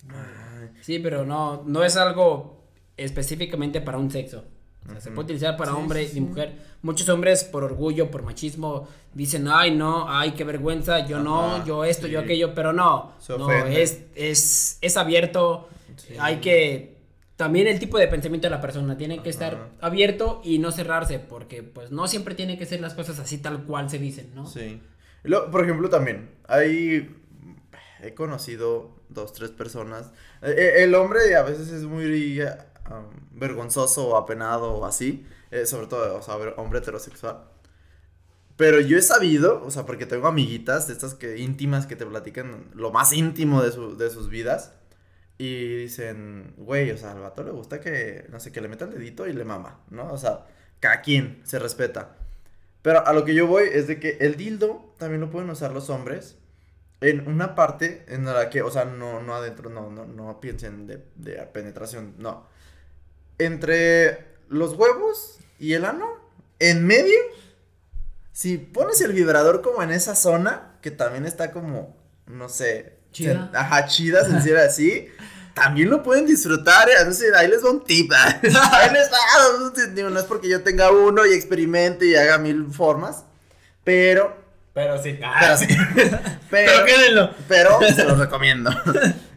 bye. 0.09 0.16
Ay, 0.16 0.70
Sí, 0.83 0.99
pero 0.99 1.25
no, 1.25 1.62
no 1.66 1.85
es 1.85 1.97
algo 1.97 2.66
específicamente 2.97 3.81
para 3.81 3.99
un 3.99 4.11
sexo. 4.11 4.44
O 4.87 4.90
sea, 4.90 5.01
se 5.01 5.09
Ujú. 5.09 5.14
puede 5.16 5.25
utilizar 5.27 5.57
para 5.57 5.73
Sí, 5.73 5.77
hombre 5.79 6.01
sí, 6.05 6.11
y 6.12 6.14
sí. 6.14 6.20
mujer. 6.20 6.53
Muchos 6.83 7.09
hombres 7.09 7.44
por 7.44 7.64
orgullo, 7.64 8.11
por 8.11 8.23
machismo, 8.23 8.87
dicen, 9.14 9.49
ay 9.49 9.75
no, 9.75 10.07
ay 10.09 10.33
qué 10.33 10.44
vergüenza, 10.44 11.07
yo 11.07 11.20
no, 11.20 11.57
Ajá, 11.57 11.64
yo 11.64 11.85
esto, 11.85 12.07
yo 12.07 12.20
sí. 12.20 12.25
aquello, 12.25 12.55
pero 12.55 12.73
no, 12.73 13.12
Se 13.18 13.38
no, 13.38 13.51
es, 13.51 14.03
es, 14.14 14.79
es 14.81 14.97
abierto, 14.97 15.68
Sí. 15.97 16.14
hay 16.18 16.37
que, 16.40 16.97
también 17.37 17.66
el 17.66 17.79
tipo 17.79 17.99
de 17.99 18.09
pensamiento 18.09 18.47
de 18.47 18.51
la 18.51 18.61
persona, 18.61 18.97
tiene 18.99 19.23
que 19.23 19.31
estar 19.31 19.55
Ajá. 19.55 19.68
abierto 19.81 20.40
y 20.44 20.59
no 20.59 20.70
cerrarse, 20.73 21.18
porque 21.18 21.62
pues 21.62 21.90
no 21.90 22.07
siempre 22.07 22.35
tiene 22.35 22.59
que 22.59 22.66
ser 22.66 22.81
las 22.81 22.94
cosas 22.94 23.18
así 23.18 23.38
tal 23.38 23.62
cual 23.64 23.88
se 23.88 23.99
dicen, 23.99 24.33
¿no? 24.35 24.47
Sí. 24.47 24.83
Luego, 25.23 25.51
por 25.51 25.64
ejemplo, 25.64 25.88
también, 25.88 26.31
hay, 26.47 27.14
he 28.03 28.12
conocido 28.14 28.90
dos, 29.09 29.33
tres 29.33 29.51
personas. 29.51 30.12
Eh, 30.42 30.55
eh, 30.57 30.83
el 30.85 30.94
hombre 30.94 31.35
a 31.37 31.42
veces 31.42 31.68
es 31.70 31.85
muy 31.85 32.05
vergonzoso 33.33 34.09
o 34.09 34.16
apenado 34.16 34.73
o 34.75 34.85
así, 34.85 35.27
eh, 35.51 35.66
sobre 35.66 35.87
todo, 35.87 36.16
o 36.18 36.23
sea, 36.23 36.37
hombre 36.57 36.81
heterosexual. 36.81 37.44
Pero 38.57 38.81
yo 38.81 38.97
he 38.99 39.03
sabido, 39.03 39.62
o 39.64 39.70
sea, 39.70 39.85
porque 39.85 40.07
tengo 40.07 40.29
amiguitas 40.29 40.87
de 40.87 40.92
estas 40.92 41.14
que 41.14 41.38
íntimas 41.38 41.87
que 41.87 41.97
te 41.97 42.07
platican 42.07 42.70
lo 42.75 42.92
más 42.92 43.12
íntimo 43.12 43.62
de, 43.62 43.73
su, 43.73 43.97
de 43.97 44.11
sus 44.11 44.29
vidas. 44.29 44.73
Y 45.38 45.77
dicen, 45.77 46.55
güey, 46.59 46.90
o 46.92 46.97
sea, 46.97 47.12
al 47.12 47.20
vato 47.20 47.42
le 47.42 47.51
gusta 47.51 47.81
que, 47.81 48.27
no 48.31 48.38
sé, 48.38 48.53
que 48.53 48.61
le 48.61 48.68
meta 48.68 48.85
el 48.85 48.92
dedito 48.92 49.27
y 49.27 49.33
le 49.33 49.44
mama, 49.44 49.81
¿no? 49.90 50.12
O 50.12 50.18
sea, 50.18 50.47
cada 50.79 51.03
quien 51.03 51.40
se 51.44 51.59
respeta. 51.59 52.16
Pero 52.83 53.07
a 53.07 53.12
lo 53.12 53.25
que 53.25 53.35
yo 53.35 53.47
voy 53.49 53.64
es 53.73 53.88
de 53.88 53.99
que 53.99 54.18
el 54.20 54.37
dildo 54.37 54.94
también 54.99 55.20
lo 55.20 55.31
pueden 55.31 55.51
usar 55.51 55.73
los 55.73 55.90
hombres 55.90 56.38
en 57.01 57.27
una 57.29 57.55
parte 57.55 58.05
en 58.09 58.25
la 58.27 58.49
que, 58.51 58.62
o 58.62 58.70
sea, 58.70 58.85
no, 58.85 59.20
no 59.23 59.35
adentro, 59.35 59.70
no, 59.70 59.90
no, 59.90 60.07
no 60.07 60.40
piensen 60.40 60.87
de, 60.87 61.05
de 61.16 61.35
penetración, 61.53 62.14
no. 62.18 62.47
Entre 63.38 64.27
los 64.49 64.75
huevos 64.75 65.38
y 65.59 65.73
el 65.75 65.85
ano, 65.85 66.07
en 66.59 66.87
medio, 66.87 67.18
si 68.33 68.59
pones 68.59 69.01
el 69.01 69.12
vibrador 69.12 69.62
como 69.62 69.83
en 69.83 69.90
esa 69.90 70.14
zona, 70.14 70.73
que 70.83 70.90
también 70.90 71.25
está 71.27 71.51
como, 71.53 71.97
no 72.27 72.49
sé, 72.49 72.99
Chida. 73.12 73.35
sen- 73.35 73.51
ajá, 73.57 73.87
chida, 73.87 74.25
sencilla 74.25 74.64
así. 74.64 75.09
También 75.55 75.88
lo 75.88 76.03
pueden 76.03 76.27
disfrutar, 76.27 76.88
eh, 76.88 76.94
no 77.07 77.12
sé, 77.12 77.27
ahí 77.37 77.47
les 77.49 77.64
va 77.64 77.70
un 77.70 77.85
tip. 77.85 78.11
Ahí 78.42 78.90
les 78.92 79.09
va, 79.11 80.11
no 80.11 80.18
es 80.18 80.25
porque 80.27 80.49
yo 80.49 80.62
tenga 80.64 80.90
uno 80.90 81.25
y 81.27 81.33
experimente 81.33 82.07
y 82.07 82.16
haga 82.16 82.38
mil 82.38 82.66
formas, 82.73 83.25
pero, 83.85 84.37
Pero 84.73 85.01
sí. 85.01 85.16
pero 85.40 85.57
sí, 85.57 85.68
pero, 86.51 86.85
quédenlo. 86.85 87.31
pero 87.47 87.79
se 87.94 88.05
los 88.05 88.18
recomiendo. 88.18 88.70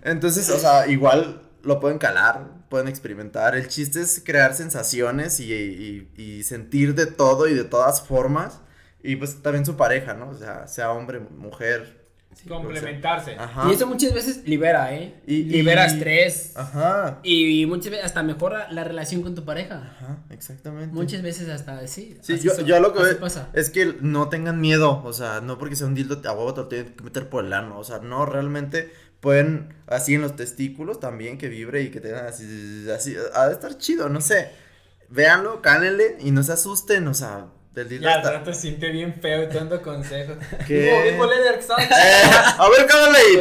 Entonces, 0.03 0.49
o 0.49 0.57
sea, 0.57 0.87
igual 0.87 1.43
lo 1.61 1.79
pueden 1.79 1.99
calar, 1.99 2.45
pueden 2.69 2.87
experimentar. 2.87 3.55
El 3.55 3.67
chiste 3.67 4.01
es 4.01 4.21
crear 4.25 4.53
sensaciones 4.53 5.39
y, 5.39 5.53
y, 5.53 6.09
y 6.21 6.43
sentir 6.43 6.95
de 6.95 7.05
todo 7.05 7.47
y 7.47 7.53
de 7.53 7.63
todas 7.63 8.01
formas. 8.01 8.61
Y 9.03 9.15
pues 9.15 9.41
también 9.41 9.65
su 9.65 9.77
pareja, 9.77 10.13
¿no? 10.13 10.29
O 10.29 10.33
sea, 10.33 10.67
sea 10.67 10.91
hombre, 10.91 11.19
mujer. 11.19 12.05
Complementarse. 12.47 13.35
Ajá. 13.35 13.67
Y 13.69 13.73
eso 13.73 13.87
muchas 13.87 14.13
veces 14.13 14.43
libera, 14.45 14.93
¿eh? 14.93 15.15
Y- 15.25 15.43
libera 15.45 15.85
y- 15.85 15.87
estrés. 15.93 16.55
Ajá. 16.55 17.19
Y 17.23 17.65
muchas 17.65 17.89
veces 17.91 18.05
hasta 18.05 18.21
mejora 18.21 18.71
la 18.71 18.83
relación 18.83 19.21
con 19.23 19.33
tu 19.33 19.43
pareja. 19.43 19.77
Ajá, 19.97 20.17
exactamente. 20.29 20.93
Muchas 20.93 21.21
veces 21.23 21.49
hasta 21.49 21.85
sí. 21.87 22.17
Sí, 22.21 22.33
así 22.33 22.43
yo, 22.47 22.59
yo 22.61 22.79
lo 22.79 22.93
que 22.93 23.01
veo 23.01 23.19
pasa. 23.19 23.49
es 23.53 23.69
que 23.69 23.95
no 24.01 24.29
tengan 24.29 24.61
miedo, 24.61 25.01
o 25.03 25.13
sea, 25.13 25.41
no 25.41 25.57
porque 25.57 25.75
sea 25.75 25.87
un 25.87 25.95
dildo 25.95 26.21
a 26.23 26.31
huevo 26.33 26.53
te 26.53 26.61
lo 26.61 26.67
tienen 26.67 26.93
que 26.93 27.03
meter 27.03 27.27
por 27.29 27.43
el 27.45 27.53
ano, 27.53 27.79
o 27.79 27.83
sea, 27.83 27.99
no, 27.99 28.25
realmente 28.25 28.91
pueden, 29.19 29.75
así 29.87 30.15
en 30.15 30.21
los 30.21 30.35
testículos 30.35 30.99
también, 30.99 31.37
que 31.37 31.47
vibre 31.49 31.81
y 31.81 31.89
que 31.91 31.99
tengan 31.99 32.25
así, 32.27 32.87
así, 32.95 33.15
ha 33.33 33.47
de 33.47 33.53
estar 33.53 33.77
chido, 33.77 34.09
no 34.09 34.21
sé, 34.21 34.49
véanlo, 35.09 35.61
cánenle 35.61 36.17
y 36.19 36.31
no 36.31 36.43
se 36.43 36.53
asusten, 36.53 37.07
o 37.07 37.13
sea, 37.13 37.47
del 37.73 37.89
dildo 37.89 38.07
Ya, 38.09 38.15
al 38.15 38.23
rato 38.23 38.53
se 38.53 38.61
siente 38.61 38.89
bien 38.89 39.15
feo 39.21 39.43
y 39.43 39.47
dando 39.53 39.81
consejos. 39.83 40.35
¿Qué? 40.67 41.15
Leder, 41.29 41.61
¿sabes? 41.61 41.87
Eh, 41.91 42.31
a 42.57 42.67
ver, 42.69 42.87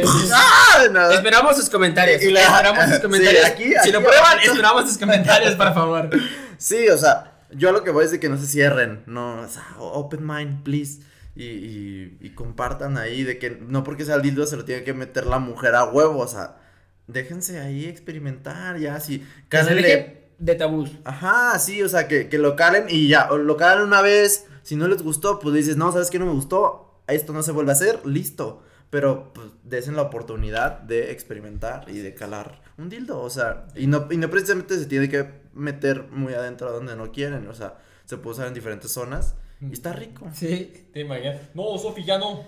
y... 0.03 0.07
Sí, 0.07 0.27
sí. 0.27 0.29
¡Ah! 0.33 1.09
Esperamos 1.13 1.55
sus 1.57 1.69
comentarios. 1.69 2.21
Y 2.21 2.29
la- 2.31 2.41
Esperamos 2.41 2.85
sus 2.85 2.95
sí, 2.95 3.01
comentarios. 3.01 3.45
aquí- 3.45 3.73
si 3.83 3.91
lo 3.91 4.01
prueban, 4.03 4.39
esperamos 4.39 4.87
sus 4.89 4.97
comentarios, 4.97 5.55
por 5.55 5.73
favor. 5.73 6.09
Sí, 6.57 6.87
o 6.89 6.97
sea, 6.97 7.33
yo 7.51 7.69
a 7.69 7.71
lo 7.71 7.83
que 7.83 7.91
voy 7.91 8.05
es 8.05 8.11
de 8.11 8.19
que 8.19 8.29
no 8.29 8.37
se 8.37 8.45
cierren, 8.47 9.03
no, 9.07 9.41
o 9.41 9.47
sea, 9.47 9.63
open 9.79 10.25
mind, 10.25 10.63
please. 10.63 10.99
Y, 11.39 11.43
y, 11.43 12.17
y 12.19 12.29
compartan 12.31 12.97
ahí 12.97 13.23
de 13.23 13.37
que 13.37 13.51
no 13.51 13.83
porque 13.83 14.05
sea 14.05 14.15
el 14.15 14.23
dildo 14.23 14.47
se 14.47 14.57
lo 14.57 14.65
tiene 14.65 14.83
que 14.83 14.95
meter 14.95 15.27
la 15.27 15.37
mujer 15.37 15.75
a 15.75 15.83
huevo, 15.85 16.17
o 16.17 16.27
sea, 16.27 16.57
déjense 17.05 17.59
ahí 17.59 17.85
experimentar, 17.85 18.79
ya, 18.79 18.99
si, 18.99 19.23
cálenle, 19.47 20.31
de 20.39 20.55
tabús. 20.55 20.91
ajá, 21.03 21.59
sí, 21.59 21.83
o 21.83 21.89
sea, 21.89 22.07
que, 22.07 22.27
que 22.27 22.39
lo 22.39 22.55
calen 22.55 22.85
y 22.89 23.07
ya, 23.07 23.31
o 23.31 23.37
lo 23.37 23.55
calen 23.55 23.85
una 23.85 24.01
vez, 24.01 24.47
si 24.63 24.75
no 24.75 24.87
les 24.87 25.03
gustó, 25.03 25.37
pues 25.39 25.53
dices, 25.53 25.77
no, 25.77 25.91
¿sabes 25.91 26.09
qué 26.09 26.17
no 26.17 26.25
me 26.25 26.31
gustó? 26.31 27.03
Esto 27.07 27.33
no 27.33 27.43
se 27.43 27.51
vuelve 27.51 27.71
a 27.71 27.75
hacer, 27.75 28.03
listo, 28.05 28.63
pero 28.89 29.31
pues 29.33 29.49
desen 29.63 29.95
la 29.95 30.01
oportunidad 30.01 30.79
de 30.79 31.11
experimentar 31.11 31.87
y 31.87 31.99
de 31.99 32.15
calar 32.15 32.63
un 32.79 32.89
dildo, 32.89 33.21
o 33.21 33.29
sea, 33.29 33.67
y 33.75 33.85
no, 33.85 34.07
y 34.09 34.17
no 34.17 34.29
precisamente 34.31 34.77
se 34.79 34.87
tiene 34.87 35.07
que 35.07 35.29
meter 35.53 36.07
muy 36.09 36.33
adentro 36.33 36.71
donde 36.71 36.95
no 36.95 37.11
quieren, 37.11 37.47
o 37.47 37.53
sea, 37.53 37.77
se 38.05 38.17
puede 38.17 38.37
usar 38.37 38.47
en 38.47 38.55
diferentes 38.55 38.91
zonas 38.91 39.35
está 39.71 39.93
rico. 39.93 40.27
Sí. 40.33 40.87
Te 40.93 41.01
imaginas. 41.01 41.37
No, 41.53 41.77
Sofi, 41.77 42.03
ya 42.03 42.17
no. 42.17 42.45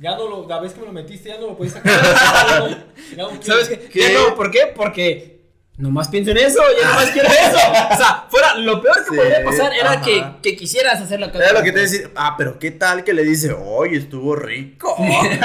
Ya 0.00 0.16
no 0.16 0.28
lo. 0.28 0.48
La 0.48 0.60
vez 0.60 0.72
que 0.72 0.80
me 0.80 0.86
lo 0.86 0.92
metiste, 0.92 1.28
ya 1.28 1.38
no 1.38 1.48
lo 1.48 1.56
puedes 1.56 1.72
sacar. 1.72 1.92
Ya 1.92 2.58
no, 2.60 2.68
ya 2.68 2.76
no 3.16 3.40
quiero. 3.40 3.42
¿Sabes 3.42 3.68
qué? 3.68 3.88
¿Qué? 3.88 4.00
Ya 4.00 4.12
no, 4.12 4.34
¿Por 4.34 4.50
qué? 4.50 4.72
Porque 4.74 5.38
nomás 5.76 6.08
pienso 6.08 6.32
en 6.32 6.38
eso, 6.38 6.60
ya 6.80 6.88
nomás 6.88 7.10
quiero 7.10 7.28
eso. 7.28 7.56
O 7.92 7.96
sea, 7.96 8.26
fuera, 8.28 8.54
lo 8.56 8.82
peor 8.82 8.96
que 9.04 9.10
Sí, 9.10 9.16
podría 9.16 9.44
pasar 9.44 9.72
era 9.72 10.00
que, 10.00 10.24
que 10.42 10.56
quisieras 10.56 11.00
hacer 11.00 11.20
la 11.20 11.30
cosa. 11.30 11.44
Era 11.44 11.52
lo 11.52 11.62
que 11.64 11.72
te 11.72 11.80
decir, 11.80 12.10
ah, 12.16 12.34
pero 12.36 12.58
qué 12.58 12.72
tal 12.72 13.04
que 13.04 13.12
le 13.12 13.22
dice, 13.22 13.52
oye, 13.52 13.96
estuvo 13.96 14.34
rico. 14.34 14.96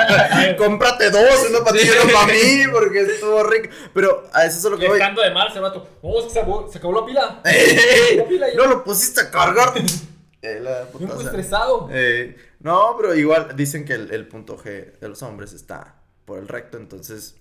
Cómprate 0.57 1.11
dos, 1.11 1.47
uno 1.49 1.63
para 1.63 1.77
ti 1.77 1.85
y 1.85 1.89
uno 1.89 2.13
para 2.13 2.33
mí, 2.33 2.63
porque 2.71 3.01
estuvo 3.01 3.43
rico. 3.43 3.69
Pero 3.93 4.27
a 4.33 4.45
eso 4.45 4.57
es 4.57 4.63
lo 4.63 4.77
que 4.77 4.87
voy. 4.87 4.99
Estando 4.99 5.21
de 5.21 5.31
mal, 5.31 5.47
ese 5.49 5.59
vato. 5.59 5.87
No, 6.01 6.19
es 6.19 6.25
que 6.25 6.31
se 6.31 6.39
acabó, 6.39 6.71
se 6.71 6.77
acabó 6.79 6.99
la 6.99 7.05
pila. 7.05 7.41
¡Ey! 7.45 8.17
La 8.17 8.25
pila. 8.25 8.47
No 8.55 8.65
lo 8.65 8.83
pusiste 8.83 9.21
a 9.21 9.31
cargar. 9.31 9.73
Eh, 10.43 10.59
la 10.61 10.83
Bien 10.97 11.09
putaza. 11.09 11.23
estresado. 11.23 11.89
Eh, 11.91 12.35
no, 12.59 12.95
pero 12.97 13.15
igual 13.15 13.55
dicen 13.55 13.85
que 13.85 13.93
el, 13.93 14.11
el 14.11 14.27
punto 14.27 14.57
G 14.57 14.99
de 14.99 15.09
los 15.09 15.23
hombres 15.23 15.53
está 15.53 15.95
por 16.25 16.37
el 16.39 16.47
recto, 16.47 16.77
entonces. 16.77 17.35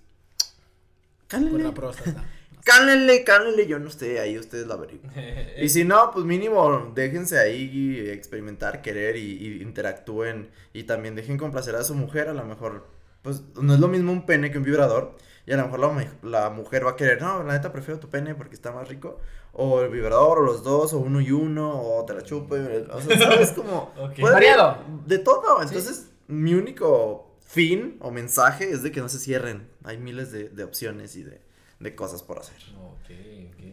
Por 1.29 1.41
la 1.41 1.49
Cállenle. 1.49 1.73
próstata. 1.73 2.25
Cállenle, 2.65 3.25
cállenle, 3.25 3.67
yo 3.67 3.81
no 3.81 3.89
estoy 3.89 4.19
ahí, 4.19 4.39
ustedes 4.39 4.69
la 4.69 4.75
averiguan. 4.75 5.13
Y 5.61 5.69
si 5.69 5.83
no, 5.85 6.13
pues 6.13 6.25
mínimo 6.25 6.93
déjense 6.95 7.37
ahí 7.41 8.09
experimentar, 8.09 8.83
querer 8.83 9.17
y, 9.17 9.33
y 9.33 9.63
interactúen. 9.63 10.49
Y 10.73 10.85
también 10.85 11.17
dejen 11.17 11.39
complacer 11.39 11.75
a 11.75 11.83
su 11.83 11.97
mujer, 11.97 12.29
a 12.29 12.35
lo 12.35 12.45
mejor 12.45 12.87
pues 13.23 13.43
no 13.61 13.75
es 13.75 13.81
lo 13.81 13.89
mismo 13.89 14.13
un 14.13 14.27
pene 14.27 14.53
que 14.53 14.59
un 14.59 14.65
vibrador. 14.65 15.17
Y 15.45 15.53
a 15.53 15.57
lo 15.57 15.65
mejor 15.65 15.81
la 16.23 16.51
mujer 16.51 16.87
va 16.87 16.93
a 16.93 16.97
querer, 16.97 17.21
no, 17.21 17.43
la 17.43 17.55
neta 17.55 17.73
prefiero 17.73 17.99
tu 17.99 18.09
pene 18.09 18.37
porque 18.37 18.55
está 18.55 18.71
más 18.71 18.87
rico. 18.89 19.19
O 19.55 19.83
el 19.83 19.91
vibrador, 19.91 20.39
o 20.39 20.43
los 20.43 20.63
dos, 20.63 20.93
o 20.95 20.99
uno 20.99 21.21
y 21.21 21.31
uno, 21.31 21.71
o 21.83 22.05
te 22.07 22.15
la 22.15 22.23
chupo. 22.23 22.57
y- 22.57 22.61
O 22.91 23.01
sea, 23.01 23.19
¿sabes? 23.19 23.51
Como. 23.57 23.93
Ok. 23.99 24.19
puede 24.21 24.33
Variado. 24.35 24.79
De 25.07 25.19
todo. 25.19 25.61
Entonces, 25.63 26.11
mi 26.29 26.55
único 26.55 27.37
fin 27.41 27.97
o 28.01 28.11
mensaje 28.11 28.71
es 28.71 28.83
de 28.83 28.91
que 28.93 29.01
no 29.01 29.09
se 29.11 29.19
cierren. 29.19 29.69
Hay 29.85 29.99
miles 29.99 30.33
de, 30.33 30.49
de 30.49 30.65
opciones 30.65 31.17
y 31.17 31.23
de, 31.23 31.41
de 31.81 31.95
cosas 31.95 32.23
por 32.23 32.39
hacer. 32.39 32.57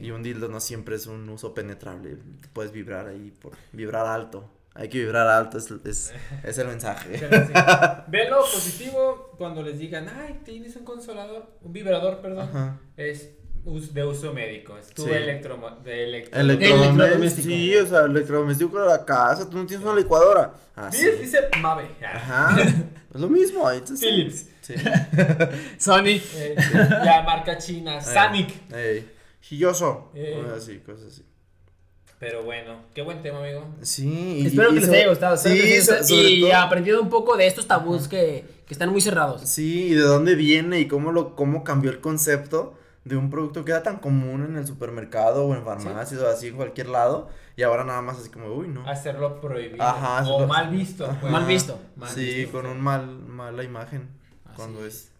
Y 0.01 0.11
un 0.11 0.23
dildo 0.23 0.47
no 0.47 0.59
siempre 0.59 0.95
es 0.95 1.07
un 1.07 1.27
uso 1.29 1.53
penetrable. 1.53 2.17
Puedes 2.53 2.71
vibrar 2.71 3.07
ahí 3.07 3.31
por 3.41 3.53
vibrar 3.73 4.05
alto. 4.05 4.49
Hay 4.75 4.87
que 4.87 4.99
vibrar 4.99 5.27
alto, 5.27 5.57
es, 5.57 5.71
es, 5.83 6.13
es 6.43 6.57
el 6.57 6.67
mensaje. 6.67 7.17
Sí, 7.19 7.25
Ve 8.07 8.29
lo 8.29 8.39
positivo 8.41 9.31
cuando 9.37 9.61
les 9.61 9.77
digan, 9.77 10.07
ay, 10.07 10.39
tienes 10.45 10.75
un 10.77 10.85
consolador, 10.85 11.47
un 11.61 11.73
vibrador, 11.73 12.19
perdón. 12.21 12.47
Ajá. 12.49 12.79
Es 12.95 13.31
de 13.65 14.03
uso 14.05 14.33
médico. 14.33 14.77
Es 14.77 14.87
tu 14.89 15.03
Sí. 15.03 15.09
electromo- 15.11 15.81
de 15.83 16.03
electro 16.05 16.39
Electrodoméstico. 16.39 16.93
Electrodoméstico. 17.03 17.47
Sí, 17.47 17.75
o 17.75 17.87
sea, 17.87 17.99
electrodoméstico 18.05 18.79
de 18.81 18.87
la 18.87 19.05
casa. 19.05 19.49
Tú 19.49 19.57
no 19.57 19.65
tienes 19.65 19.85
una 19.85 19.95
licuadora. 19.95 20.53
Ah, 20.75 20.89
sí. 20.91 21.05
Dice, 21.21 21.39
Mave. 21.61 21.87
Ajá. 22.05 22.57
Es 23.13 23.19
lo 23.19 23.27
mismo. 23.27 23.67
ahí 23.67 23.81
te- 23.81 23.93
Philips. 23.95 24.45
Sí. 24.61 24.75
Sony. 25.79 26.21
Eh, 26.35 26.55
la 27.03 27.23
marca 27.23 27.57
china, 27.57 27.99
Sanic. 28.01 28.49
Ey. 28.71 29.09
Gilloso. 29.41 30.11
Eh. 30.13 30.39
Cosas 30.43 30.57
así, 30.63 30.77
cosas 30.79 31.05
así. 31.07 31.25
Pero 32.19 32.43
bueno, 32.43 32.83
qué 32.93 33.01
buen 33.01 33.21
tema, 33.23 33.39
amigo. 33.39 33.65
Sí. 33.81 34.41
y- 34.41 34.47
Espero 34.47 34.71
y 34.71 34.75
que 34.75 34.79
les 34.81 34.89
haya 34.89 35.09
gustado. 35.09 35.41
que 35.41 35.49
Sí, 35.49 35.81
so- 35.81 36.03
sobre 36.03 36.29
y 36.29 36.41
todo- 36.41 36.55
aprendido 36.57 37.01
un 37.01 37.09
poco 37.09 37.35
de 37.37 37.47
estos 37.47 37.65
tabús 37.65 38.07
que, 38.07 38.45
que 38.67 38.73
están 38.73 38.89
muy 38.89 39.01
cerrados. 39.01 39.41
Sí, 39.49 39.87
y 39.87 39.93
de 39.95 40.01
dónde 40.01 40.35
viene 40.35 40.79
y 40.81 40.87
cómo 40.87 41.11
lo 41.11 41.35
cómo 41.35 41.63
cambió 41.63 41.89
el 41.91 41.99
concepto 42.01 42.77
de 43.05 43.15
un 43.17 43.29
producto 43.29 43.65
que 43.65 43.71
era 43.71 43.81
tan 43.83 43.97
común 43.97 44.45
en 44.45 44.57
el 44.57 44.67
supermercado 44.67 45.45
o 45.45 45.55
en 45.55 45.63
farmacias 45.63 46.21
o 46.21 46.27
así 46.27 46.47
en 46.47 46.55
cualquier 46.55 46.89
lado 46.89 47.29
y 47.55 47.63
ahora 47.63 47.83
nada 47.83 48.01
más 48.01 48.19
así 48.19 48.29
como, 48.29 48.47
uy, 48.53 48.67
no. 48.67 48.87
Hacerlo 48.87 49.39
prohibido. 49.41 49.83
Ajá, 49.83 50.27
o 50.29 50.45
mal 50.47 50.69
visto. 50.71 51.07
Pues. 51.19 51.31
Mal 51.31 51.45
visto. 51.45 51.79
Mal 51.95 52.09
sí, 52.09 52.25
visto. 52.41 52.51
con 52.51 52.65
un 52.65 52.79
mal 52.81 53.07
mala 53.07 53.63
imagen 53.63 54.09
Así 54.45 54.55
cuando 54.55 54.85
es. 54.85 54.93
es. 54.95 55.11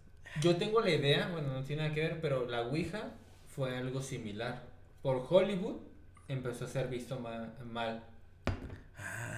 Yo 0.41 0.55
tengo 0.57 0.79
la 0.81 0.91
idea, 0.91 1.29
bueno, 1.31 1.53
no 1.53 1.63
tiene 1.63 1.81
nada 1.83 1.95
que 1.95 2.01
ver, 2.01 2.21
pero 2.21 2.45
la 2.47 2.61
Ouija 2.61 3.11
fue 3.55 3.75
algo 3.77 4.01
similar. 4.01 4.63
Por 5.01 5.25
Hollywood 5.27 5.77
empezó 6.27 6.65
a 6.65 6.67
ser 6.67 6.87
visto 6.87 7.19
ma- 7.19 7.53
mal. 7.65 8.03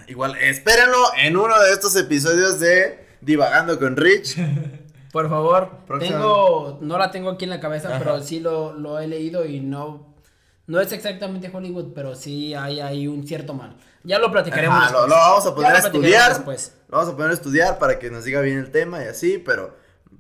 Igual, 0.08 0.36
espérenlo 0.38 0.98
en 1.18 1.38
uno 1.38 1.58
de 1.62 1.72
estos 1.72 1.96
episodios 1.96 2.60
de 2.60 3.06
Divagando 3.22 3.80
con 3.80 3.96
Rich. 3.96 4.36
Por 5.12 5.30
favor, 5.30 5.70
tengo, 6.00 6.78
no 6.82 6.98
la 6.98 7.12
tengo 7.12 7.32
aquí 7.32 7.44
en 7.44 7.50
la 7.50 7.60
cabeza, 7.60 7.90
Ajá. 7.90 8.00
pero 8.00 8.22
sí 8.22 8.40
lo, 8.40 8.74
lo 8.74 8.98
he 9.00 9.08
leído 9.08 9.46
y 9.46 9.60
no, 9.60 10.16
no 10.68 10.80
es 10.80 10.92
exactamente 10.94 11.50
Hollywood, 11.52 11.94
pero 11.94 12.16
sí 12.16 12.54
hay 12.54 12.80
ahí 12.80 13.08
un 13.08 13.28
cierto 13.28 13.54
mal. 13.54 13.76
Ya 14.04 14.20
lo 14.20 14.32
platicaremos. 14.32 14.78
Ajá, 14.78 14.94
lo, 14.94 15.08
vamos 15.08 15.46
a 15.46 15.54
poner 15.54 15.76
a 15.76 15.80
estudiar. 15.80 16.30
después. 16.30 16.76
Lo 16.88 16.98
vamos 16.98 17.14
a 17.14 17.18
poner 17.18 17.32
a 17.32 17.34
estudiar 17.34 17.78
para 17.78 18.00
que 18.00 18.10
nos 18.10 18.24
diga 18.24 18.42
bien 18.42 18.58
el 18.58 18.72
tema 18.72 19.04
y 19.04 19.08
así, 19.08 19.38
pero 19.38 19.76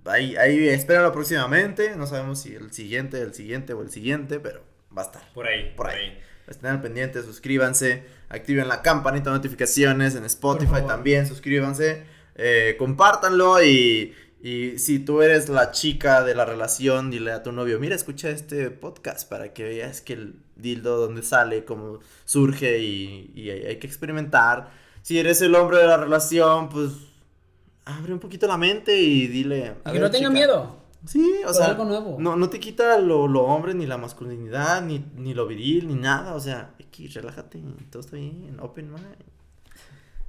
ahí, 0.06 0.36
ahí 0.36 0.68
espérenlo 0.68 1.12
próximamente. 1.12 1.96
No 1.96 2.06
sabemos 2.06 2.40
si 2.42 2.54
el 2.54 2.72
siguiente, 2.74 3.22
el 3.22 3.34
siguiente 3.34 3.74
o 3.74 3.82
el 3.82 3.92
siguiente, 3.92 4.40
pero 4.40 4.62
va 4.96 5.04
a 5.04 5.06
estar. 5.06 5.22
Por 5.34 5.48
ahí, 5.48 5.74
Por 5.76 5.88
ahí. 5.88 6.20
Estén 6.48 6.70
al 6.70 6.82
pendiente, 6.82 7.24
suscríbanse, 7.24 8.04
activen 8.28 8.68
la 8.68 8.82
campanita 8.82 9.30
de 9.30 9.38
notificaciones 9.38 10.16
en 10.16 10.26
Spotify 10.26 10.82
también, 10.86 11.26
suscríbanse, 11.26 12.04
eh, 12.36 12.76
compártanlo 12.78 13.64
y, 13.64 14.14
y 14.44 14.80
si 14.80 15.00
tú 15.00 15.22
eres 15.22 15.50
la 15.50 15.72
chica 15.72 16.24
de 16.24 16.36
la 16.36 16.46
relación, 16.46 17.12
dile 17.12 17.32
a 17.32 17.44
tu 17.44 17.52
novio, 17.52 17.80
mira, 17.80 17.96
escucha 17.96 18.30
este 18.30 18.72
podcast 18.72 19.30
para 19.30 19.54
que 19.54 19.64
veas 19.64 20.02
que 20.02 20.14
el 20.14 20.36
dildo 20.56 20.98
donde 20.98 21.24
sale, 21.24 21.66
cómo 21.66 22.00
surge 22.26 22.80
y, 22.80 23.32
y 23.36 23.50
hay, 23.50 23.66
hay 23.66 23.76
que 23.78 23.88
experimentar. 23.88 24.72
Si 25.02 25.20
eres 25.20 25.42
el 25.42 25.56
hombre 25.56 25.78
de 25.78 25.88
la 25.88 25.98
relación, 25.98 26.70
pues 26.70 26.92
abre 27.86 28.14
un 28.14 28.20
poquito 28.20 28.48
la 28.48 28.58
mente 28.58 29.00
y 29.00 29.28
dile... 29.28 29.76
que 29.86 30.00
no 30.00 30.12
tenga 30.12 30.30
chica, 30.30 30.30
miedo. 30.30 30.82
Sí, 31.06 31.42
o 31.44 31.48
por 31.48 31.56
sea, 31.56 31.66
algo 31.68 31.86
nuevo. 31.86 32.18
No, 32.20 32.36
no 32.36 32.50
te 32.50 32.60
quita 32.60 33.00
lo, 33.00 33.28
lo 33.28 33.44
hombre, 33.44 33.74
ni 33.74 33.88
la 33.88 33.98
masculinidad, 33.98 34.84
ni, 34.84 35.04
ni 35.16 35.34
lo 35.34 35.48
viril, 35.48 35.88
ni 35.88 35.96
nada. 35.96 36.36
O 36.36 36.40
sea, 36.40 36.76
aquí, 36.80 37.08
relájate, 37.08 37.60
todo 37.90 38.02
está 38.02 38.18
bien, 38.18 38.58
open 38.60 38.92
mind. 38.92 39.16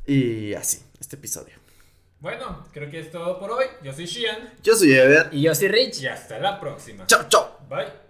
Y 0.07 0.55
así, 0.55 0.83
este 0.99 1.17
episodio. 1.17 1.62
Bueno, 2.23 2.65
creo 2.73 2.89
que 2.89 3.01
es 3.01 3.11
todo 3.11 3.37
por 3.41 3.51
hoy. 3.51 3.65
Yo 3.83 3.93
soy 3.93 4.07
Shian 4.07 4.55
Yo 4.63 4.77
soy 4.77 4.93
Ever. 4.93 5.29
Y 5.33 5.43
yo 5.43 5.53
soy 5.57 5.67
Rich. 5.67 6.03
y 6.03 6.07
hasta 6.07 6.39
la 6.39 6.61
próxima. 6.61 7.05
Chao, 7.05 7.29
chao. 7.29 7.59
Bye. 7.69 7.93